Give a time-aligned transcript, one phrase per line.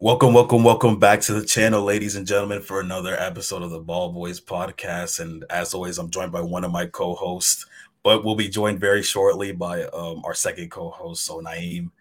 [0.00, 3.78] Welcome, welcome, welcome back to the channel, ladies and gentlemen, for another episode of the
[3.78, 5.20] Ball Boys podcast.
[5.20, 7.64] And as always, I'm joined by one of my co-hosts,
[8.02, 11.24] but we'll be joined very shortly by um, our second co-host.
[11.24, 11.92] So Naeem,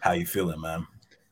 [0.00, 0.86] how you feeling, man?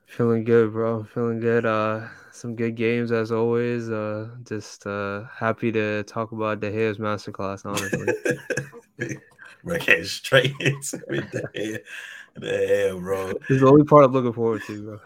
[0.07, 1.05] Feeling good, bro.
[1.05, 1.67] Feeling good.
[1.67, 3.91] Uh, some good games as always.
[3.91, 7.67] Uh, just uh, happy to talk about De Gea's masterclass.
[7.67, 9.19] Honestly,
[9.63, 10.97] we're getting straight into
[12.35, 13.35] the hair, bro.
[13.35, 15.01] This is the only part I'm looking forward to, bro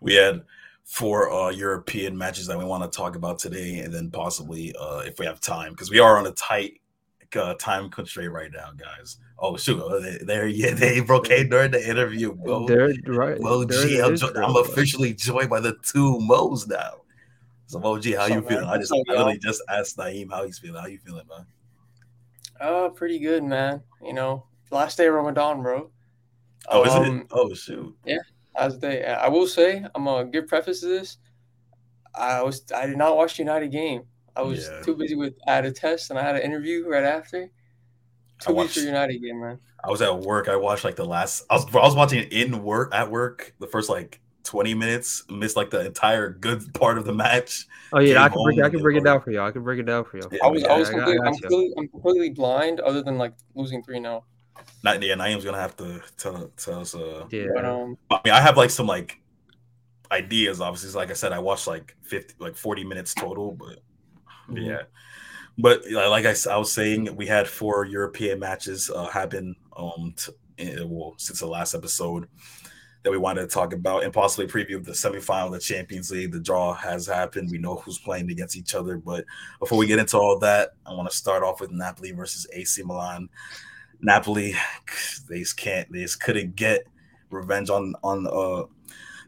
[0.00, 0.42] we had
[0.84, 5.02] four uh, European matches that we want to talk about today, and then possibly uh,
[5.04, 6.80] if we have time, because we are on a tight
[7.36, 9.18] uh, time constraint right now, guys.
[9.38, 12.34] Oh shoot, oh, there, yeah, they broke in during the interview.
[12.36, 13.40] Well, they're right.
[13.40, 17.02] Well, G, I'm, jo- I'm officially joined by the two Mo's now.
[17.66, 18.64] So, OG, how you feeling?
[18.64, 20.80] I just I literally just asked Naeem how he's feeling.
[20.80, 21.46] How you feeling, man?
[22.60, 23.82] Uh, pretty good, man.
[24.02, 25.90] You know, last day of Ramadan, bro.
[26.68, 27.10] Oh, um, is it?
[27.10, 27.96] Um, oh, shoot.
[28.04, 28.18] Yeah,
[28.56, 29.04] as they.
[29.04, 31.18] I will say, I'm gonna give preface to this.
[32.14, 34.02] I was I did not watch the United game.
[34.36, 34.82] I was yeah.
[34.82, 37.50] too busy with I had a test and I had an interview right after.
[38.40, 39.58] Too busy for United game, man.
[39.82, 40.48] I was at work.
[40.48, 41.44] I watched like the last.
[41.50, 43.54] I was I was watching it in work at work.
[43.60, 47.66] The first like 20 minutes, missed like the entire good part of the match.
[47.92, 49.40] Oh yeah, I can break I can break it down for you.
[49.40, 50.28] I can break it down for you.
[50.30, 53.18] Yeah, I was yeah, I was completely, I am completely, I'm completely blind other than
[53.18, 54.24] like losing 3 0.
[54.82, 56.94] Not yeah, Naeem's gonna have to tell tell us.
[56.94, 57.46] Uh, yeah.
[57.54, 59.20] But, um, I mean, I have like some like
[60.10, 60.60] ideas.
[60.60, 63.78] Obviously, like I said, I watched like fifty, like forty minutes total, but
[64.48, 64.58] mm-hmm.
[64.58, 64.82] yeah.
[65.56, 70.32] But like I, I was saying, we had four European matches uh, happen um t-
[70.58, 72.28] eh, well since the last episode
[73.04, 76.32] that we wanted to talk about and possibly preview the semifinal of the Champions League.
[76.32, 77.50] The draw has happened.
[77.50, 78.96] We know who's playing against each other.
[78.96, 79.26] But
[79.60, 82.82] before we get into all that, I want to start off with Napoli versus AC
[82.82, 83.28] Milan.
[84.00, 84.54] Napoli,
[85.28, 86.84] they just can't, they just couldn't get
[87.30, 88.66] revenge on on uh,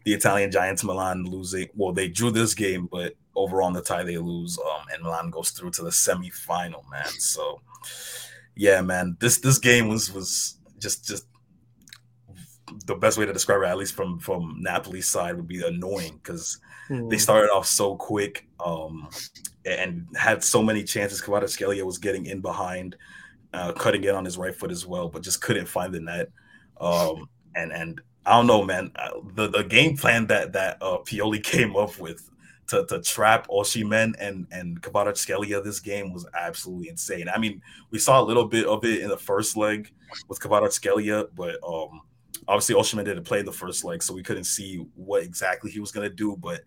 [0.04, 0.84] the Italian Giants.
[0.84, 1.68] Milan losing.
[1.74, 5.30] Well, they drew this game, but overall in the tie they lose, um, and Milan
[5.30, 6.88] goes through to the semifinal.
[6.90, 7.60] Man, so
[8.54, 11.26] yeah, man, this this game was was just just
[12.86, 16.18] the best way to describe it, at least from from Napoli's side, would be annoying
[16.22, 17.08] because mm.
[17.10, 17.20] they hmm.
[17.20, 19.08] started off so quick um,
[19.64, 21.22] and had so many chances.
[21.22, 22.96] Kvaratskhelia was getting in behind
[23.52, 26.28] uh, cutting it on his right foot as well, but just couldn't find the net.
[26.80, 28.92] Um, and and I don't know, man.
[28.96, 32.28] Uh, the the game plan that that uh, Pioli came up with
[32.68, 37.28] to, to trap Osimhen and and Kvaratskhelia this game was absolutely insane.
[37.28, 39.92] I mean, we saw a little bit of it in the first leg
[40.28, 42.02] with Kvaratskhelia, but um,
[42.48, 45.92] obviously Osimhen didn't play the first leg, so we couldn't see what exactly he was
[45.92, 46.36] gonna do.
[46.36, 46.62] But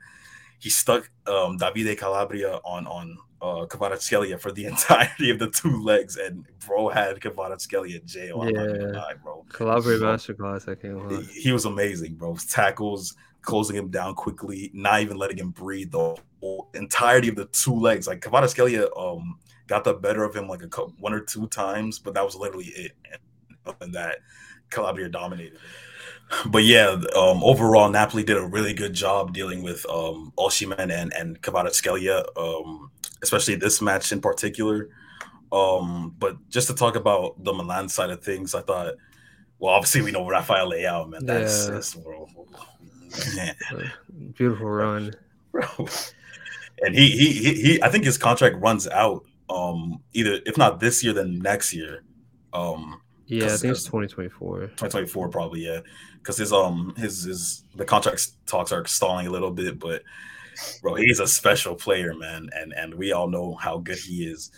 [0.59, 5.81] he stuck um, Davide Calabria on on uh, Kvaratskhelia for the entirety of the two
[5.81, 8.43] legs, and bro had Kvaratskhelia in jail.
[8.45, 9.45] Yeah, bro.
[9.49, 10.69] Calabria masterclass.
[10.69, 12.35] I can't he, he was amazing, bro.
[12.49, 17.45] Tackles, closing him down quickly, not even letting him breathe the whole entirety of the
[17.45, 18.07] two legs.
[18.07, 21.99] Like Kvaratskhelia um got the better of him like a couple, one or two times,
[21.99, 22.91] but that was literally it.
[23.11, 23.19] And
[23.65, 24.17] other than that,
[24.69, 25.57] Calabria dominated
[26.45, 31.13] but yeah, um, overall, Napoli did a really good job dealing with um, Osimhen and
[31.13, 34.89] and Kvaratskhelia, um, especially this match in particular.
[35.51, 38.95] Um, but just to talk about the Milan side of things, I thought,
[39.57, 41.25] well, obviously we know Rafael Leao, man.
[41.25, 41.73] That's, yeah.
[41.73, 41.97] that's
[43.35, 43.55] man.
[44.35, 45.13] beautiful run,
[45.51, 45.63] bro.
[46.81, 50.79] And he, he he he I think his contract runs out um either if not
[50.79, 52.03] this year then next year.
[52.53, 54.59] Um yeah, I think it's 2024.
[54.59, 55.81] 2024 probably, yeah.
[56.23, 60.03] Cuz his um his his the contract talks are stalling a little bit, but
[60.81, 64.51] bro, he's a special player, man, and and we all know how good he is.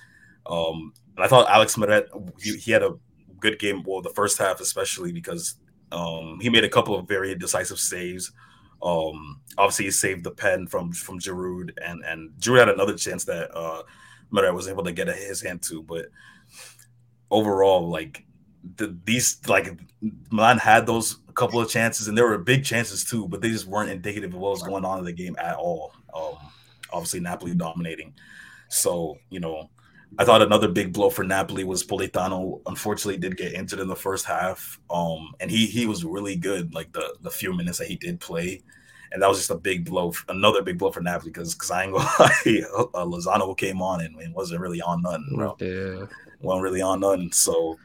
[0.46, 2.08] Um and I thought Alex Meret
[2.40, 2.96] he, he had a
[3.40, 5.56] good game, well, the first half especially because
[5.92, 8.32] um he made a couple of very decisive saves.
[8.84, 13.26] Um obviously he saved the pen from from Giroud and and Giroud had another chance
[13.26, 13.84] that uh
[14.32, 16.06] was able to get his hand to, but
[17.30, 18.26] overall like
[18.78, 19.80] the, these like
[20.32, 23.68] Milan had those couple of chances, and there were big chances too, but they just
[23.68, 25.94] weren't indicative of what was going on in the game at all.
[26.14, 26.36] Um,
[26.92, 28.14] obviously, Napoli dominating.
[28.70, 29.70] So you know,
[30.18, 32.62] I thought another big blow for Napoli was Politano.
[32.66, 36.74] Unfortunately, did get injured in the first half, um, and he he was really good
[36.74, 38.62] like the the few minutes that he did play.
[39.14, 41.84] And that was just a big blow, another big blow for Napoli because because I
[41.84, 42.64] ain't gonna lie,
[42.94, 45.58] uh, Lozano came on and, and wasn't really on nothing, bro.
[45.60, 46.06] Yeah,
[46.40, 47.32] wasn't really on nothing.
[47.34, 47.78] So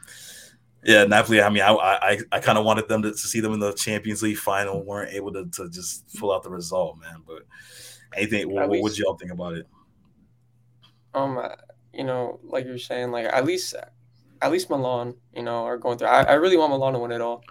[0.86, 1.42] yeah, Napoli.
[1.42, 3.72] I mean, I I, I kind of wanted them to, to, see them in the
[3.72, 4.84] Champions League final.
[4.84, 7.22] weren't able to, to just pull out the result, man.
[7.26, 7.42] But
[8.16, 9.66] anything, what, what would y'all think about it?
[11.12, 11.40] Um,
[11.92, 13.74] you know, like you're saying, like at least
[14.42, 16.08] at least Milan, you know, are going through.
[16.08, 17.42] I, I really want Milan to win it all.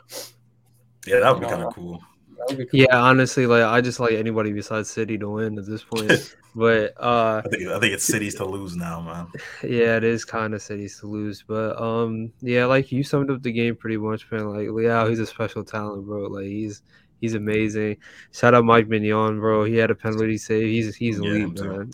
[1.05, 2.01] Yeah, that would be kind of cool.
[2.47, 2.65] Cool.
[2.71, 6.35] Yeah, honestly, like I just like anybody besides City to win at this point.
[6.55, 9.27] but uh I think I think it's City's to lose now, man.
[9.69, 11.43] Yeah, it is kind of City's to lose.
[11.47, 14.49] But um yeah, like you summed up the game pretty much, man.
[14.49, 16.27] Like Leao, he's a special talent, bro.
[16.27, 16.81] Like he's
[17.21, 17.97] he's amazing.
[18.31, 19.63] Shout out Mike Maignan, bro.
[19.63, 20.67] He had a penalty save.
[20.67, 21.91] He's he's elite, yeah, man.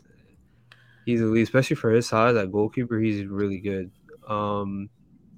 [1.06, 2.36] He's elite, especially for his size.
[2.36, 3.92] That goalkeeper, he's really good.
[4.28, 4.90] Um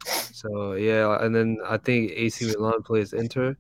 [0.06, 3.56] so yeah, and then I think AC Milan plays Inter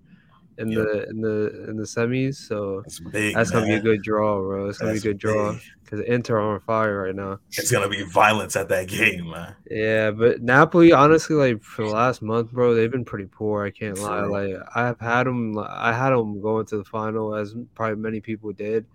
[0.57, 2.35] in the in the in the semis.
[2.35, 4.69] So big, that's gonna be a good draw, bro.
[4.69, 7.39] It's gonna that's be a good draw because Inter are on fire right now.
[7.51, 9.55] It's gonna be violence at that game, man.
[9.69, 13.65] Yeah, but Napoli, honestly, like for the last month, bro, they've been pretty poor.
[13.65, 14.21] I can't lie.
[14.21, 18.51] Like I've had them, I had them going to the final, as probably many people
[18.51, 18.85] did.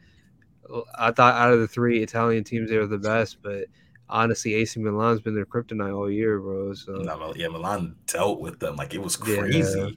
[0.98, 3.64] I thought out of the three Italian teams, they were the best, but
[4.10, 6.74] honestly, AC Milan's been their kryptonite all year, bro.
[6.74, 9.78] So no, yeah, Milan dealt with them like it was crazy.
[9.78, 9.90] Yeah.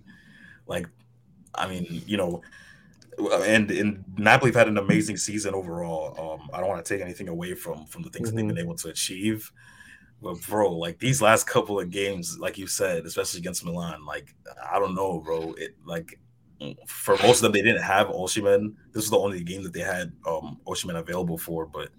[0.68, 0.88] Like,
[1.56, 2.42] I mean, you know,
[3.18, 6.16] and and Napoli have had an amazing season overall.
[6.20, 8.38] Um, I don't want to take anything away from from the things mm-hmm.
[8.38, 9.52] that they've been able to achieve.
[10.22, 14.36] But bro, like these last couple of games, like you said, especially against Milan, like
[14.72, 15.54] I don't know, bro.
[15.58, 16.20] It like
[16.86, 18.76] for most of them, they didn't have Osimhen.
[18.92, 21.66] This was the only game that they had um Osimhen available for.
[21.66, 21.90] But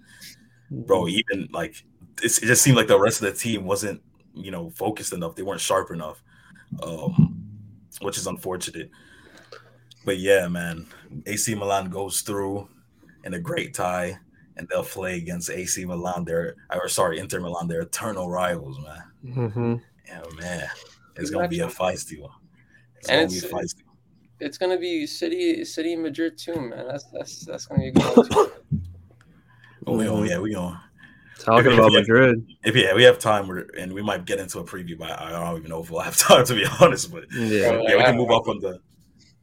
[0.70, 1.19] bro, mm-hmm.
[1.19, 1.84] even like
[2.22, 4.00] it just seemed like the rest of the team wasn't,
[4.34, 5.34] you know, focused enough.
[5.34, 6.22] They weren't sharp enough,
[6.82, 7.43] um,
[8.00, 8.90] which is unfortunate.
[10.04, 10.87] But yeah, man,
[11.26, 12.69] AC Milan goes through
[13.25, 14.19] in a great tie,
[14.56, 16.25] and they'll play against AC Milan.
[16.25, 17.69] They're, or sorry, Inter Milan.
[17.69, 19.02] They're eternal rivals, man.
[19.25, 19.75] Mm-hmm.
[20.06, 20.69] Yeah, man,
[21.16, 22.32] it's gonna be a feisty one.
[22.99, 23.82] It's and gonna it's, be feisty.
[24.40, 26.87] It's gonna be City, City Madrid too, man.
[26.88, 28.52] That's that's that's gonna be a good one too.
[29.87, 30.76] oh, oh yeah, we going
[31.38, 32.46] Talking if, about if Madrid.
[32.64, 35.31] Have, if yeah, we have time, and we might get into a preview, but I
[35.31, 37.12] don't even know if we'll have time to be honest.
[37.12, 38.81] But yeah, yeah we can move up on the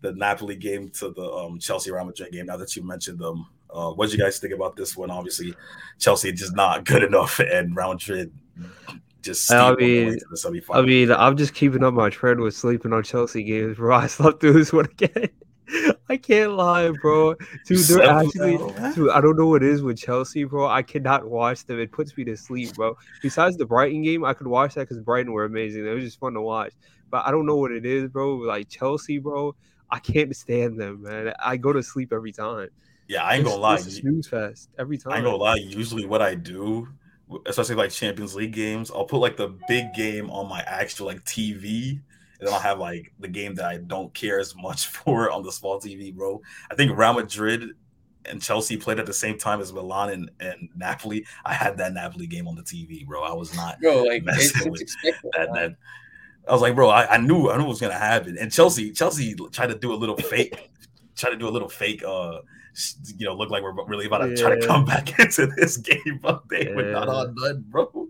[0.01, 2.46] the Napoli game to the um, Chelsea Real Madrid game.
[2.46, 5.10] Now that you mentioned them, uh, what do you guys think about this one?
[5.10, 5.56] Obviously,
[6.00, 8.31] Chelsea just not good enough, and Real Madrid
[9.22, 9.51] just.
[9.51, 10.19] I mean,
[10.72, 13.96] I mean, I'm just keeping up my trend with sleeping on Chelsea games, bro.
[13.98, 15.30] I slept through this one again.
[16.10, 17.36] I can't lie, bro.
[17.68, 18.57] Dude, they're actually,
[18.96, 20.68] dude, I don't know what it is with Chelsea, bro.
[20.68, 21.80] I cannot watch them.
[21.80, 22.98] It puts me to sleep, bro.
[23.22, 25.86] Besides the Brighton game, I could watch that because Brighton were amazing.
[25.86, 26.74] It was just fun to watch.
[27.12, 28.36] But I don't know what it is, bro.
[28.38, 29.56] Like Chelsea, bro.
[29.91, 31.33] I can't stand them, man.
[31.39, 32.69] I go to sleep every time.
[33.07, 33.77] Yeah, I ain't gonna lie.
[33.77, 35.13] Snooze fest every time.
[35.13, 35.56] I ain't gonna lie.
[35.56, 36.88] Usually, what I do,
[37.47, 41.24] especially like Champions League games, I'll put like the big game on my actual like
[41.25, 42.00] TV
[42.39, 45.44] and then I'll have like the game that I don't care as much for on
[45.44, 46.41] the small TV, bro.
[46.71, 47.71] I think Real Madrid
[48.25, 51.25] and Chelsea played at the same time as Milan and, and Napoli.
[51.45, 53.24] I had that Napoli game on the TV, bro.
[53.24, 54.88] I was not bro, like, messing with
[55.33, 55.75] that, that.
[56.50, 58.38] I was like, bro, I, I knew I knew it was gonna happen.
[58.40, 60.72] And Chelsea, Chelsea tried to do a little fake,
[61.16, 62.40] try to do a little fake uh
[63.18, 64.36] you know, look like we're really about to yeah.
[64.36, 66.75] try to come back into this game, but they yeah.
[66.75, 68.07] were not on done, bro.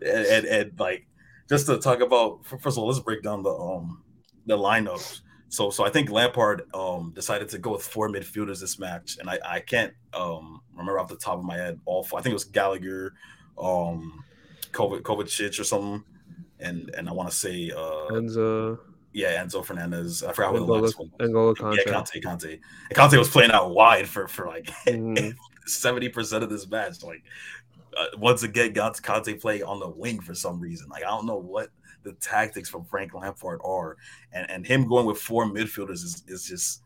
[0.00, 1.06] And, and, and like
[1.48, 4.02] just to talk about first of all, let's break down the um
[4.46, 5.20] the lineups.
[5.48, 9.28] So so I think Lampard um decided to go with four midfielders this match, and
[9.28, 12.20] I I can't um remember off the top of my head all four.
[12.20, 13.14] I think it was Gallagher,
[13.58, 14.24] um,
[14.70, 16.04] Kovac, Kovacic or something,
[16.62, 18.78] and and I want to say uh Enzo.
[19.12, 20.22] Yeah, Enzo Fernandez.
[20.22, 21.10] I forgot what the last one.
[21.20, 21.76] N'Golo Kante.
[21.76, 22.52] Yeah, Kante, Kante.
[22.88, 25.34] And Kante was playing out wide for for like mm.
[25.66, 27.02] 70 percent of this match.
[27.02, 27.22] Like
[27.96, 30.88] uh, once again got Kante play on the wing for some reason.
[30.88, 31.68] Like I don't know what
[32.04, 33.96] the tactics from Frank Lampard are,
[34.32, 36.82] and and him going with four midfielders is is just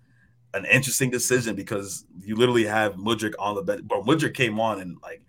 [0.55, 3.83] an interesting decision because you literally have Mudryk on the bench.
[3.87, 5.23] But Mudryk came on and like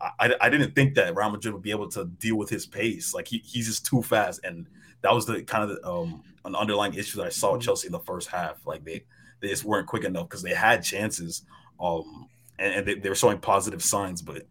[0.00, 3.14] I, I didn't think that Real Madrid would be able to deal with his pace.
[3.14, 4.66] Like he, he's just too fast, and
[5.02, 7.86] that was the kind of the, um an underlying issue that I saw with Chelsea
[7.86, 8.66] in the first half.
[8.66, 9.04] Like they
[9.40, 11.42] they just weren't quick enough because they had chances,
[11.80, 12.28] um,
[12.58, 14.46] and, and they, they were showing positive signs, but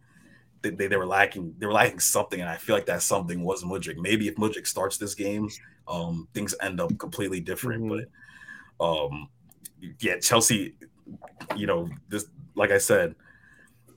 [0.62, 3.42] they, they, they, were lacking they were lacking something, and I feel like that something
[3.44, 3.96] was Mudryk.
[3.96, 5.48] Maybe if Mudryk starts this game,
[5.86, 7.84] um, things end up completely different.
[7.84, 8.04] Mm-hmm.
[8.78, 9.28] But um,
[10.00, 10.74] yeah, Chelsea,
[11.56, 13.14] you know, this like I said,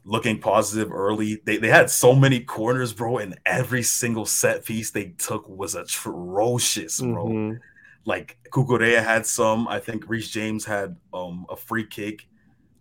[0.03, 1.41] looking positive early.
[1.46, 5.75] They they had so many corners, bro, and every single set piece they took was
[5.75, 7.27] atrocious, bro.
[7.27, 7.58] Mm-hmm.
[8.05, 9.67] Like Cucurella had some.
[9.67, 12.27] I think Reece James had um a free kick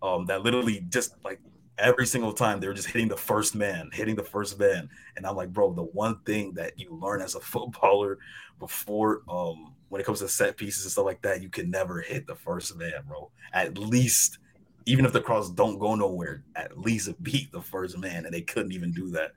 [0.01, 1.39] um that literally just like
[1.77, 4.89] every single time they were just hitting the first man, hitting the first man.
[5.15, 8.17] And I'm like, bro, the one thing that you learn as a footballer
[8.59, 11.99] before um when it comes to set pieces and stuff like that, you can never
[11.99, 13.29] hit the first man, bro.
[13.53, 14.39] At least
[14.85, 18.41] even if the cross don't go nowhere, at least beat the first man, and they
[18.41, 19.31] couldn't even do that,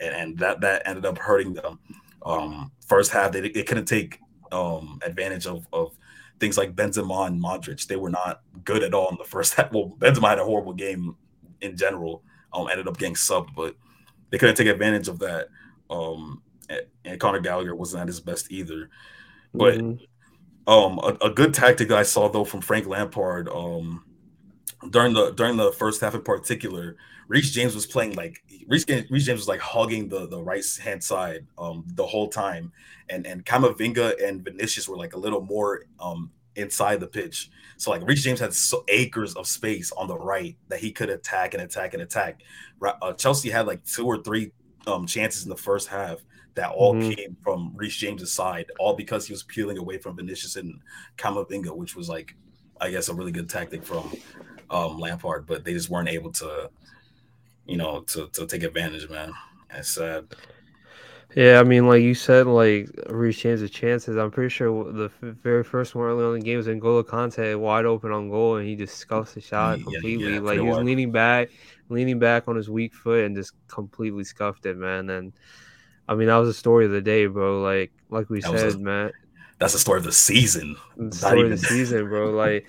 [0.00, 1.78] and, and that that ended up hurting them.
[2.22, 4.18] Um, first half, they, they couldn't take
[4.52, 5.96] um, advantage of of
[6.40, 9.70] things like Benzema and Modric, they were not good at all in the first half.
[9.70, 11.14] Well, Benzema had a horrible game
[11.60, 12.24] in general.
[12.52, 13.76] Um, ended up getting subbed, but
[14.30, 15.48] they couldn't take advantage of that.
[15.88, 16.42] Um,
[17.04, 18.90] and, Conor Gallagher wasn't at his best either.
[19.54, 20.72] But mm-hmm.
[20.72, 24.04] um, a, a, good tactic that I saw though from Frank Lampard um,
[24.88, 26.96] during the during the first half in particular,
[27.28, 31.04] Reece James was playing like Reece, Reece James was like hugging the the right hand
[31.04, 32.72] side um, the whole time,
[33.08, 37.50] and and Camavinga and Vinicius were like a little more um, inside the pitch.
[37.76, 41.10] So like Reece James had so acres of space on the right that he could
[41.10, 42.42] attack and attack and attack.
[42.82, 44.52] Uh, Chelsea had like two or three
[44.86, 46.18] um, chances in the first half
[46.54, 47.10] that all mm-hmm.
[47.10, 50.80] came from Reece James's side, all because he was peeling away from Vinicius and
[51.16, 52.34] Camavinga, which was like,
[52.80, 54.12] I guess, a really good tactic from
[54.70, 55.46] um, Lampard.
[55.46, 56.70] But they just weren't able to,
[57.66, 59.32] you know, to to take advantage, man.
[59.72, 60.26] It's sad.
[61.36, 64.16] Yeah, I mean, like you said, like Reece James' chances.
[64.16, 67.58] I'm pretty sure the very first one early on in the game was N'Golo Kante
[67.58, 70.34] wide open on goal, and he just scuffs the shot yeah, completely.
[70.34, 71.50] Yeah, like he was leaning back,
[71.88, 75.08] leaning back on his weak foot, and just completely scuffed it, man.
[75.08, 75.32] And
[76.08, 77.62] I mean, that was the story of the day, bro.
[77.62, 79.12] Like, like we that said, a, man.
[79.60, 80.76] That's the story of the season.
[80.96, 81.52] The story even...
[81.52, 82.30] of the season, bro.
[82.34, 82.66] Like,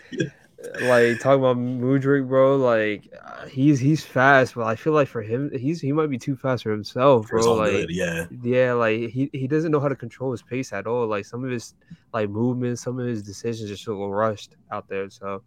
[0.81, 2.55] like talking about Mudryk, bro.
[2.57, 6.17] Like uh, he's he's fast, but I feel like for him, he's he might be
[6.17, 7.41] too fast for himself, bro.
[7.41, 10.73] For like good, yeah, yeah, like he, he doesn't know how to control his pace
[10.73, 11.07] at all.
[11.07, 11.73] Like some of his
[12.13, 15.09] like movements, some of his decisions just a little rushed out there.
[15.09, 15.41] So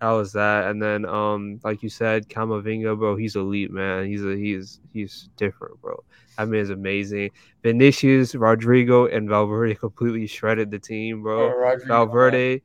[0.00, 0.70] that was that.
[0.70, 4.06] And then um, like you said, Camavinga, bro, he's elite, man.
[4.06, 6.02] He's a he's he's different, bro.
[6.36, 7.30] That man's amazing.
[7.62, 11.52] Vinicius, Rodrygo, and Valverde completely shredded the team, bro.
[11.52, 12.62] Oh, Valverde.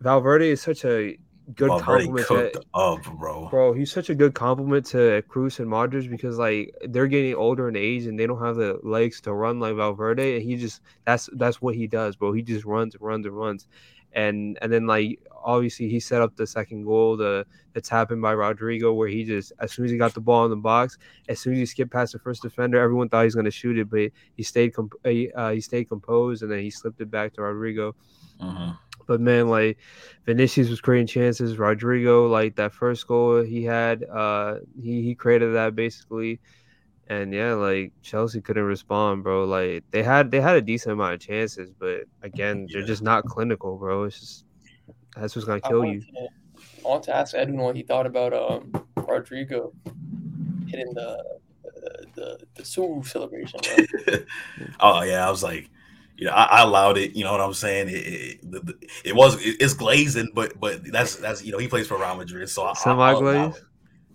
[0.00, 1.18] Valverde is such a
[1.54, 3.48] good Valverde compliment to, up, bro.
[3.48, 7.68] Bro, he's such a good compliment to Kroos and Modric because like they're getting older
[7.68, 10.80] in age and they don't have the legs to run like Valverde, and he just
[11.04, 12.32] that's that's what he does, bro.
[12.32, 13.66] He just runs and runs and runs,
[14.12, 18.20] and and then like obviously he set up the second goal, the the tap in
[18.20, 20.96] by Rodrygo, where he just as soon as he got the ball in the box,
[21.28, 23.78] as soon as he skipped past the first defender, everyone thought he was gonna shoot
[23.78, 27.34] it, but he stayed comp- uh, he stayed composed and then he slipped it back
[27.34, 27.92] to Rodrygo.
[28.40, 28.72] Uh-huh.
[29.06, 29.78] But man, like
[30.26, 31.56] Vinicius was creating chances.
[31.56, 36.40] Rodrygo, like that first goal he had, uh, he he created that basically.
[37.06, 39.44] And yeah, like Chelsea couldn't respond, bro.
[39.44, 42.78] Like they had they had a decent amount of chances, but again, yeah.
[42.78, 44.04] they're just not clinical, bro.
[44.04, 44.44] It's just
[45.14, 46.00] that's what's gonna kill you.
[46.00, 46.28] To,
[46.84, 49.72] I want to ask Edwin what he thought about um Rodrygo
[50.66, 51.22] hitting the
[51.64, 52.64] the the, the
[53.04, 53.60] celebration.
[54.80, 55.68] oh yeah, I was like,
[56.16, 57.16] you know, I, I, allowed it.
[57.16, 57.88] You know what I'm saying?
[57.88, 61.88] It, it, it was it, it's glazing, but but that's that's you know he plays
[61.88, 63.60] for Real Madrid, so semi glaze.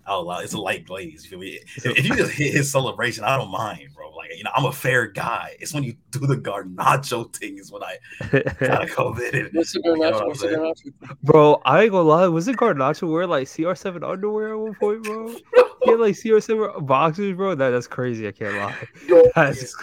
[0.06, 1.30] I'll allow it's a light glaze.
[1.30, 4.10] You if, if you just hit his celebration, I don't mind, bro.
[4.10, 5.56] Like you know, I'm a fair guy.
[5.60, 9.50] It's when you do the Garnacho thing is when I kind of come in.
[9.52, 10.26] What's the Garnacho?
[10.26, 11.16] What's the Garnacho?
[11.22, 12.26] Bro, I ain't gonna lie.
[12.26, 15.28] Was it Garnacho wear like CR7 underwear at one point, bro?
[15.84, 17.54] he had like CR7 boxers, bro.
[17.54, 18.26] That that's crazy.
[18.26, 18.74] I can't lie.
[19.36, 19.76] That's, that's,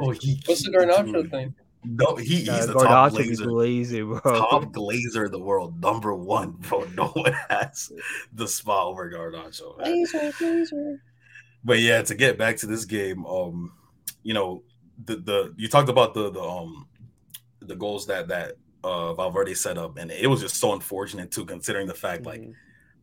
[0.00, 1.54] oh, he, What's the Garnacho thing?
[1.84, 4.38] No, he, he's uh, the top glazer, glazer, bro.
[4.38, 6.84] top glazer in the world, number one, bro.
[6.94, 7.92] No one has
[8.32, 9.78] the spot over Garnacho.
[9.78, 10.98] Glazer, glazer.
[11.64, 13.72] But yeah, to get back to this game, um,
[14.22, 14.62] you know,
[15.04, 16.86] the the you talked about the the um
[17.60, 21.44] the goals that that uh Valverde set up, and it was just so unfortunate too,
[21.44, 22.44] considering the fact mm-hmm.
[22.44, 22.54] like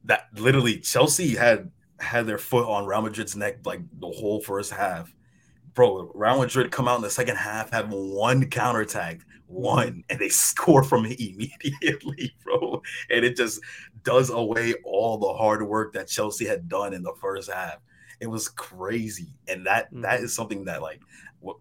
[0.05, 4.71] that literally Chelsea had had their foot on Real Madrid's neck like the whole first
[4.71, 5.13] half
[5.73, 10.29] bro, Real Madrid come out in the second half, have one counterattack, one, and they
[10.29, 12.81] score from it immediately, bro.
[13.09, 13.61] And it just
[14.03, 17.77] does away all the hard work that Chelsea had done in the first half.
[18.19, 20.01] It was crazy, and that, mm-hmm.
[20.01, 21.01] that is something that like,
[21.39, 21.57] what,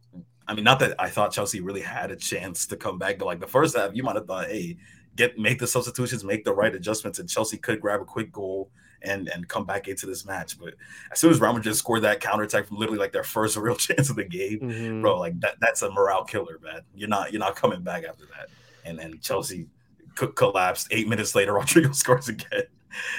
[0.46, 3.26] I mean, not that I thought Chelsea really had a chance to come back, but
[3.26, 4.76] like the first half, you might have thought, hey,
[5.16, 8.70] get make the substitutions, make the right adjustments, and Chelsea could grab a quick goal
[9.02, 10.58] and and come back into this match.
[10.58, 10.74] But
[11.12, 14.10] as soon as Real Madrid scored that counterattack from literally like their first real chance
[14.10, 15.02] of the game, mm-hmm.
[15.02, 16.80] bro, like that that's a morale killer, man.
[16.94, 18.48] You're not you're not coming back after that.
[18.84, 19.66] And then Chelsea
[20.14, 20.88] collapsed.
[20.90, 22.64] Eight minutes later, Rodrygo scores again,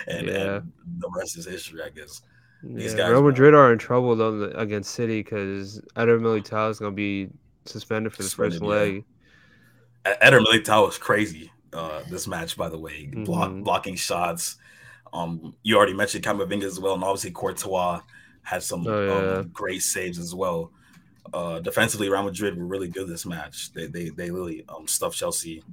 [0.07, 0.55] and, yeah.
[0.57, 2.21] and the rest is history, I guess.
[2.63, 6.79] These yeah, guys, Real Madrid are in trouble though against City because Eder Militao is
[6.79, 7.29] going to be
[7.65, 9.03] suspended for the suspended, first leg.
[10.05, 10.17] Yeah.
[10.21, 13.23] Eder Militao was crazy uh, this match, by the way, mm-hmm.
[13.23, 14.57] Block, blocking shots,
[15.13, 18.01] um, you already mentioned Camavinga as well, and obviously Courtois
[18.43, 19.39] had some oh, yeah.
[19.39, 20.71] um, great saves as well.
[21.33, 23.71] Uh, defensively, Real Madrid were really good this match.
[23.73, 25.63] They they they really um, stuffed Chelsea.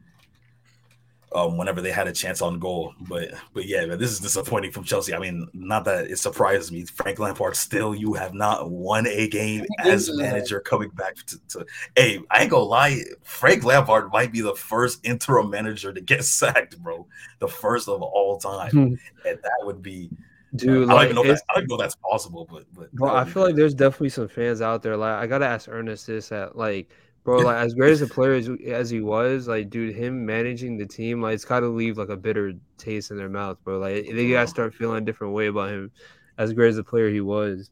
[1.34, 2.94] Um, whenever they had a chance on goal.
[3.00, 5.14] But but yeah, man, this is disappointing from Chelsea.
[5.14, 6.84] I mean, not that it surprises me.
[6.84, 11.66] Frank Lampard still you have not won a game as manager coming back to, to
[11.96, 16.24] hey, I ain't gonna lie, Frank Lampard might be the first interim manager to get
[16.24, 17.06] sacked, bro.
[17.38, 18.70] The first of all time.
[18.70, 18.94] Hmm.
[19.26, 20.10] and that would be
[20.56, 23.24] Dude, uh, I, don't that, I don't even know that's possible, but but bro, I
[23.24, 24.96] feel like there's definitely some fans out there.
[24.96, 26.88] Like I gotta ask Ernest this at like
[27.28, 27.38] bro.
[27.38, 30.86] Like as great as a player as, as he was, like dude, him managing the
[30.86, 33.78] team, like it's got to leave like a bitter taste in their mouth, bro.
[33.78, 35.90] Like they gotta start feeling a different way about him,
[36.38, 37.70] as great as a player he was.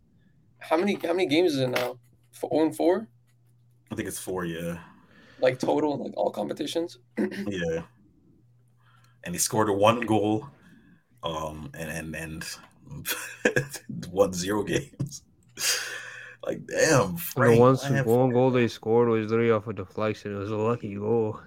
[0.59, 1.99] How many how many games is it now?
[2.33, 3.09] Four and four.
[3.91, 4.45] I think it's four.
[4.45, 4.79] Yeah.
[5.41, 6.99] Like total, like all competitions.
[7.19, 7.83] yeah.
[9.25, 10.49] And he scored a one goal,
[11.23, 13.67] um, and and and
[14.11, 15.23] won zero games.
[16.47, 17.17] Like, damn.
[17.17, 20.35] Frank, the one, one goal they scored was literally off a deflection.
[20.35, 21.41] It was a lucky goal.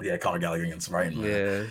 [0.00, 1.20] Yeah, Conor Gallagher against Brighton.
[1.22, 1.64] Yeah.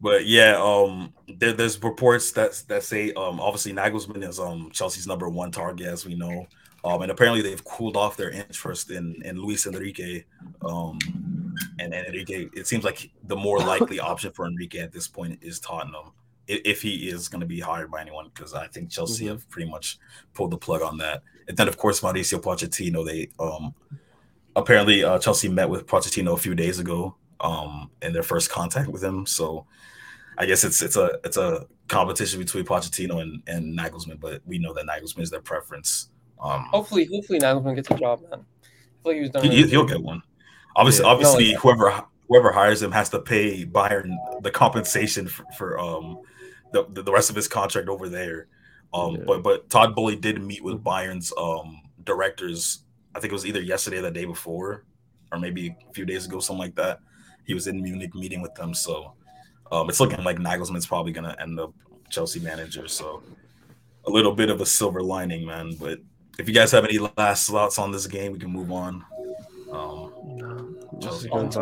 [0.00, 5.06] But yeah, um, there, there's reports that that say um, obviously Nagelsmann is um Chelsea's
[5.06, 6.46] number one target, as we know.
[6.84, 10.24] Um, and apparently they've cooled off their interest in in Luis Enrique.
[10.64, 10.98] Um,
[11.80, 15.38] and, and Enrique, it seems like the more likely option for Enrique at this point
[15.42, 16.12] is Tottenham
[16.48, 19.34] if he is going to be hired by anyone, because I think Chelsea mm-hmm.
[19.34, 19.98] have pretty much
[20.34, 21.22] pulled the plug on that.
[21.46, 23.04] And then, of course, Mauricio Pochettino.
[23.04, 23.74] They um,
[24.56, 28.88] apparently uh, Chelsea met with Pochettino a few days ago um, in their first contact
[28.88, 29.26] with him.
[29.26, 29.66] So
[30.38, 34.58] I guess it's it's a it's a competition between Pochettino and, and Nagelsmann, but we
[34.58, 36.10] know that Nagelsmann is their preference.
[36.40, 38.32] Um, hopefully, hopefully Nagelsmann gets a job, man.
[38.32, 38.42] I feel
[39.04, 39.44] like he was done.
[39.44, 40.22] He, will get one.
[40.76, 45.44] Obviously, yeah, obviously, no, whoever whoever hires him has to pay Bayern the compensation for,
[45.56, 46.20] for um
[46.72, 48.48] the, the rest of his contract over there.
[48.94, 49.22] Um, yeah.
[49.26, 52.84] but but Todd Boehly did meet with Bayern's um directors.
[53.14, 54.84] I think it was either yesterday or the day before,
[55.32, 57.00] or maybe a few days ago, something like that.
[57.44, 59.14] He was in Munich meeting with them, so
[59.72, 61.72] um, it's looking like Nagelsmann's probably gonna end up
[62.10, 62.88] Chelsea manager.
[62.88, 63.22] So
[64.06, 65.74] a little bit of a silver lining, man.
[65.78, 66.00] But
[66.38, 69.04] if you guys have any last thoughts on this game, we can move on.
[69.70, 71.28] Um, no, Chelsea.
[71.28, 71.60] Onto,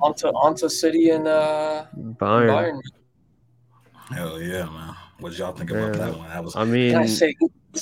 [0.00, 2.48] onto, onto City and uh, Bayern.
[2.48, 2.80] Bayern.
[4.10, 4.94] Hell yeah, man.
[5.20, 6.06] What y'all think about yeah.
[6.06, 6.28] that one?
[6.28, 6.56] That was.
[6.56, 7.34] I mean, Can I say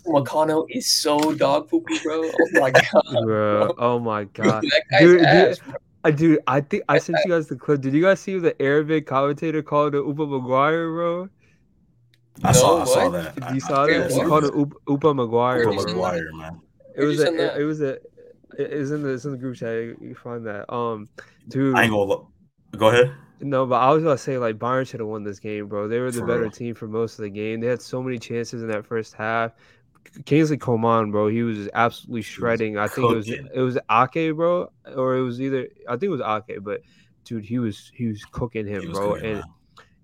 [0.07, 2.23] McConnell is so dog poopy, bro.
[2.25, 3.75] Oh my god, bro.
[3.79, 4.65] Oh my god,
[4.99, 5.75] dude, ass, dude,
[6.05, 7.81] I, dude, I think I sent you guys the clip.
[7.81, 11.29] Did you guys see the Arabic commentator called it Upa Maguire, bro?
[12.43, 13.37] I no, saw, I saw that.
[13.37, 14.13] You I, saw I, that?
[14.13, 15.69] He called it Upa, Upa Maguire.
[15.69, 16.61] Upa Maguire, man.
[16.97, 17.99] It was a, it, it, was a,
[18.59, 19.71] it was in the, it's in the group chat.
[20.01, 21.09] You find that, um,
[21.49, 21.77] dude.
[21.77, 22.29] I ain't gonna look.
[22.77, 23.13] Go ahead.
[23.41, 25.89] No, but I was gonna say like Bayern should have won this game, bro.
[25.89, 26.51] They were the for better real.
[26.51, 27.61] team for most of the game.
[27.61, 29.53] They had so many chances in that first half.
[30.25, 32.79] Kingsley Coman, bro, he was absolutely shredding.
[32.79, 36.09] I think it was it was Ake, bro, or it was either I think it
[36.09, 36.81] was Ake, but
[37.25, 39.15] dude, he was he was cooking him, was bro.
[39.15, 39.45] Cooking, and man.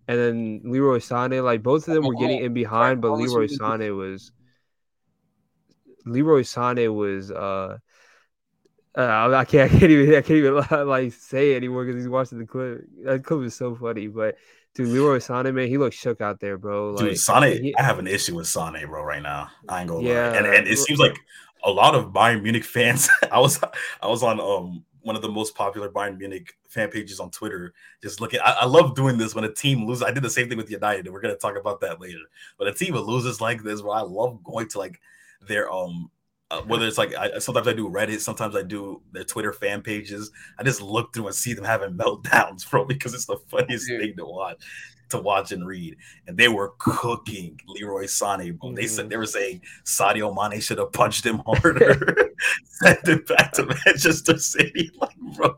[0.08, 3.96] and then Leroy Sané, like both of them were getting in behind, but Leroy Sané
[3.96, 4.32] was
[6.04, 7.78] Leroy Sané was uh
[8.96, 10.54] uh, I can't, I can't even, I can't even
[10.88, 12.84] like say anymore because he's watching the clip.
[13.04, 14.36] That clip is so funny, but
[14.74, 16.92] dude, Leroy Sané, man, he looks shook out there, bro.
[16.92, 19.48] Like, dude, Sané, he, I have an issue with Sané, bro, right now.
[19.68, 21.16] I ain't gonna yeah, lie, and, and it seems like
[21.64, 23.08] a lot of Bayern Munich fans.
[23.32, 23.60] I was,
[24.02, 27.74] I was on um one of the most popular Bayern Munich fan pages on Twitter.
[28.02, 30.04] Just looking, I, I, love doing this when a team loses.
[30.04, 32.20] I did the same thing with United, and we're gonna talk about that later.
[32.58, 35.00] But a team that loses like this, where I love going to like
[35.46, 36.10] their um
[36.52, 39.80] uh, whether it's like I, sometimes I do Reddit, sometimes I do their Twitter fan
[39.80, 40.30] pages.
[40.58, 44.00] I just look through and see them having meltdowns, bro, because it's the funniest Dude.
[44.02, 44.62] thing to watch,
[45.08, 45.96] to watch and read.
[46.26, 48.68] And they were cooking Leroy Sané, bro.
[48.68, 48.74] Mm-hmm.
[48.74, 52.34] They said they were saying Sadio Mane should have punched him harder,
[52.64, 54.90] sent him back to Manchester City.
[55.00, 55.56] Like, bro,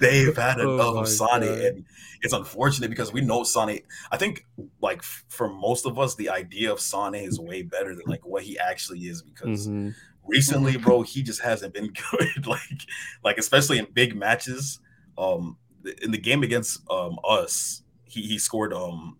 [0.00, 1.84] they've had oh enough oh of Sané, and
[2.22, 3.82] it's unfortunate because we know Sané.
[4.10, 4.46] I think
[4.80, 8.42] like for most of us, the idea of Sané is way better than like what
[8.42, 9.68] he actually is because.
[9.68, 9.90] Mm-hmm
[10.26, 12.46] recently, bro, he just hasn't been good.
[12.46, 12.80] like,
[13.22, 14.80] like especially in big matches.
[15.16, 15.58] Um,
[16.02, 19.16] in the game against um us, he he scored um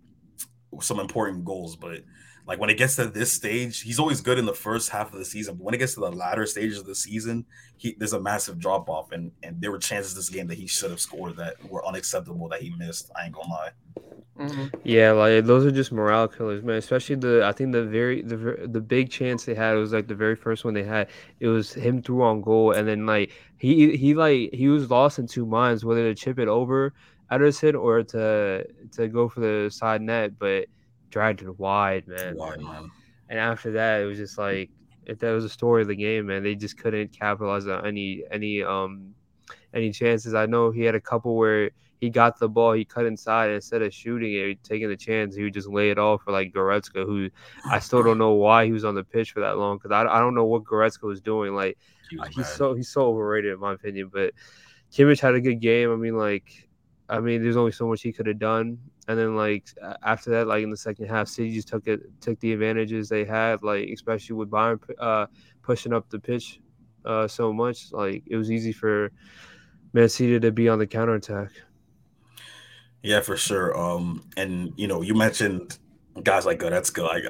[0.81, 2.01] some important goals, but
[2.47, 5.19] like when it gets to this stage, he's always good in the first half of
[5.19, 5.57] the season.
[5.57, 8.59] But when it gets to the latter stages of the season, he there's a massive
[8.59, 11.57] drop off, and and there were chances this game that he should have scored that
[11.71, 13.11] were unacceptable that he missed.
[13.17, 13.71] I ain't gonna lie.
[14.39, 14.67] Mm-hmm.
[14.83, 16.77] Yeah, like those are just morale killers, man.
[16.77, 20.15] Especially the I think the very the the big chance they had was like the
[20.15, 21.09] very first one they had.
[21.41, 25.19] It was him through on goal, and then like he he like he was lost
[25.19, 26.93] in two minds whether to chip it over
[27.31, 30.67] Ederson or to to go for the side net, but
[31.15, 32.37] dragged it wide, man.
[32.37, 32.91] Wide, man.
[33.29, 34.69] And after that, it was just like
[35.07, 36.43] if that was the story of the game, man.
[36.43, 39.15] They just couldn't capitalize on any any um
[39.73, 40.35] any chances.
[40.35, 43.81] I know he had a couple where he got the ball, he cut inside instead
[43.81, 47.07] of shooting it, taking the chance, he would just lay it off for like Goretzka,
[47.07, 47.31] who
[47.71, 50.03] I still don't know why he was on the pitch for that long because I,
[50.03, 51.55] I don't know what Goretzka was doing.
[51.55, 51.79] Like
[52.11, 54.11] he was he's so he's so overrated in my opinion.
[54.13, 54.35] But
[54.93, 55.93] Kimmich had a good game.
[55.93, 56.69] I mean, like
[57.09, 58.79] I mean, there's only so much he could have done.
[59.07, 59.67] And then like
[60.03, 63.25] after that, like in the second half, City just took it, took the advantages they
[63.25, 65.27] had, like especially with Bayern uh,
[65.63, 66.61] pushing up the pitch
[67.05, 67.93] uh, so much.
[67.93, 69.13] Like it was easy for
[69.93, 71.51] Man City to be on the counter attack.
[73.03, 73.79] Yeah, for sure.
[73.79, 75.79] Um, and you know, you mentioned
[76.23, 77.03] guys like Goretzka.
[77.03, 77.25] Like,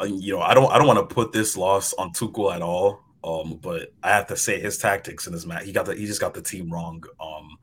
[0.00, 2.62] uh, you know, I don't, I don't want to put this loss on Tuchel at
[2.62, 3.04] all.
[3.22, 6.06] Um, but I have to say his tactics in his match, he got the, he
[6.06, 7.02] just got the team wrong.
[7.20, 7.58] Um,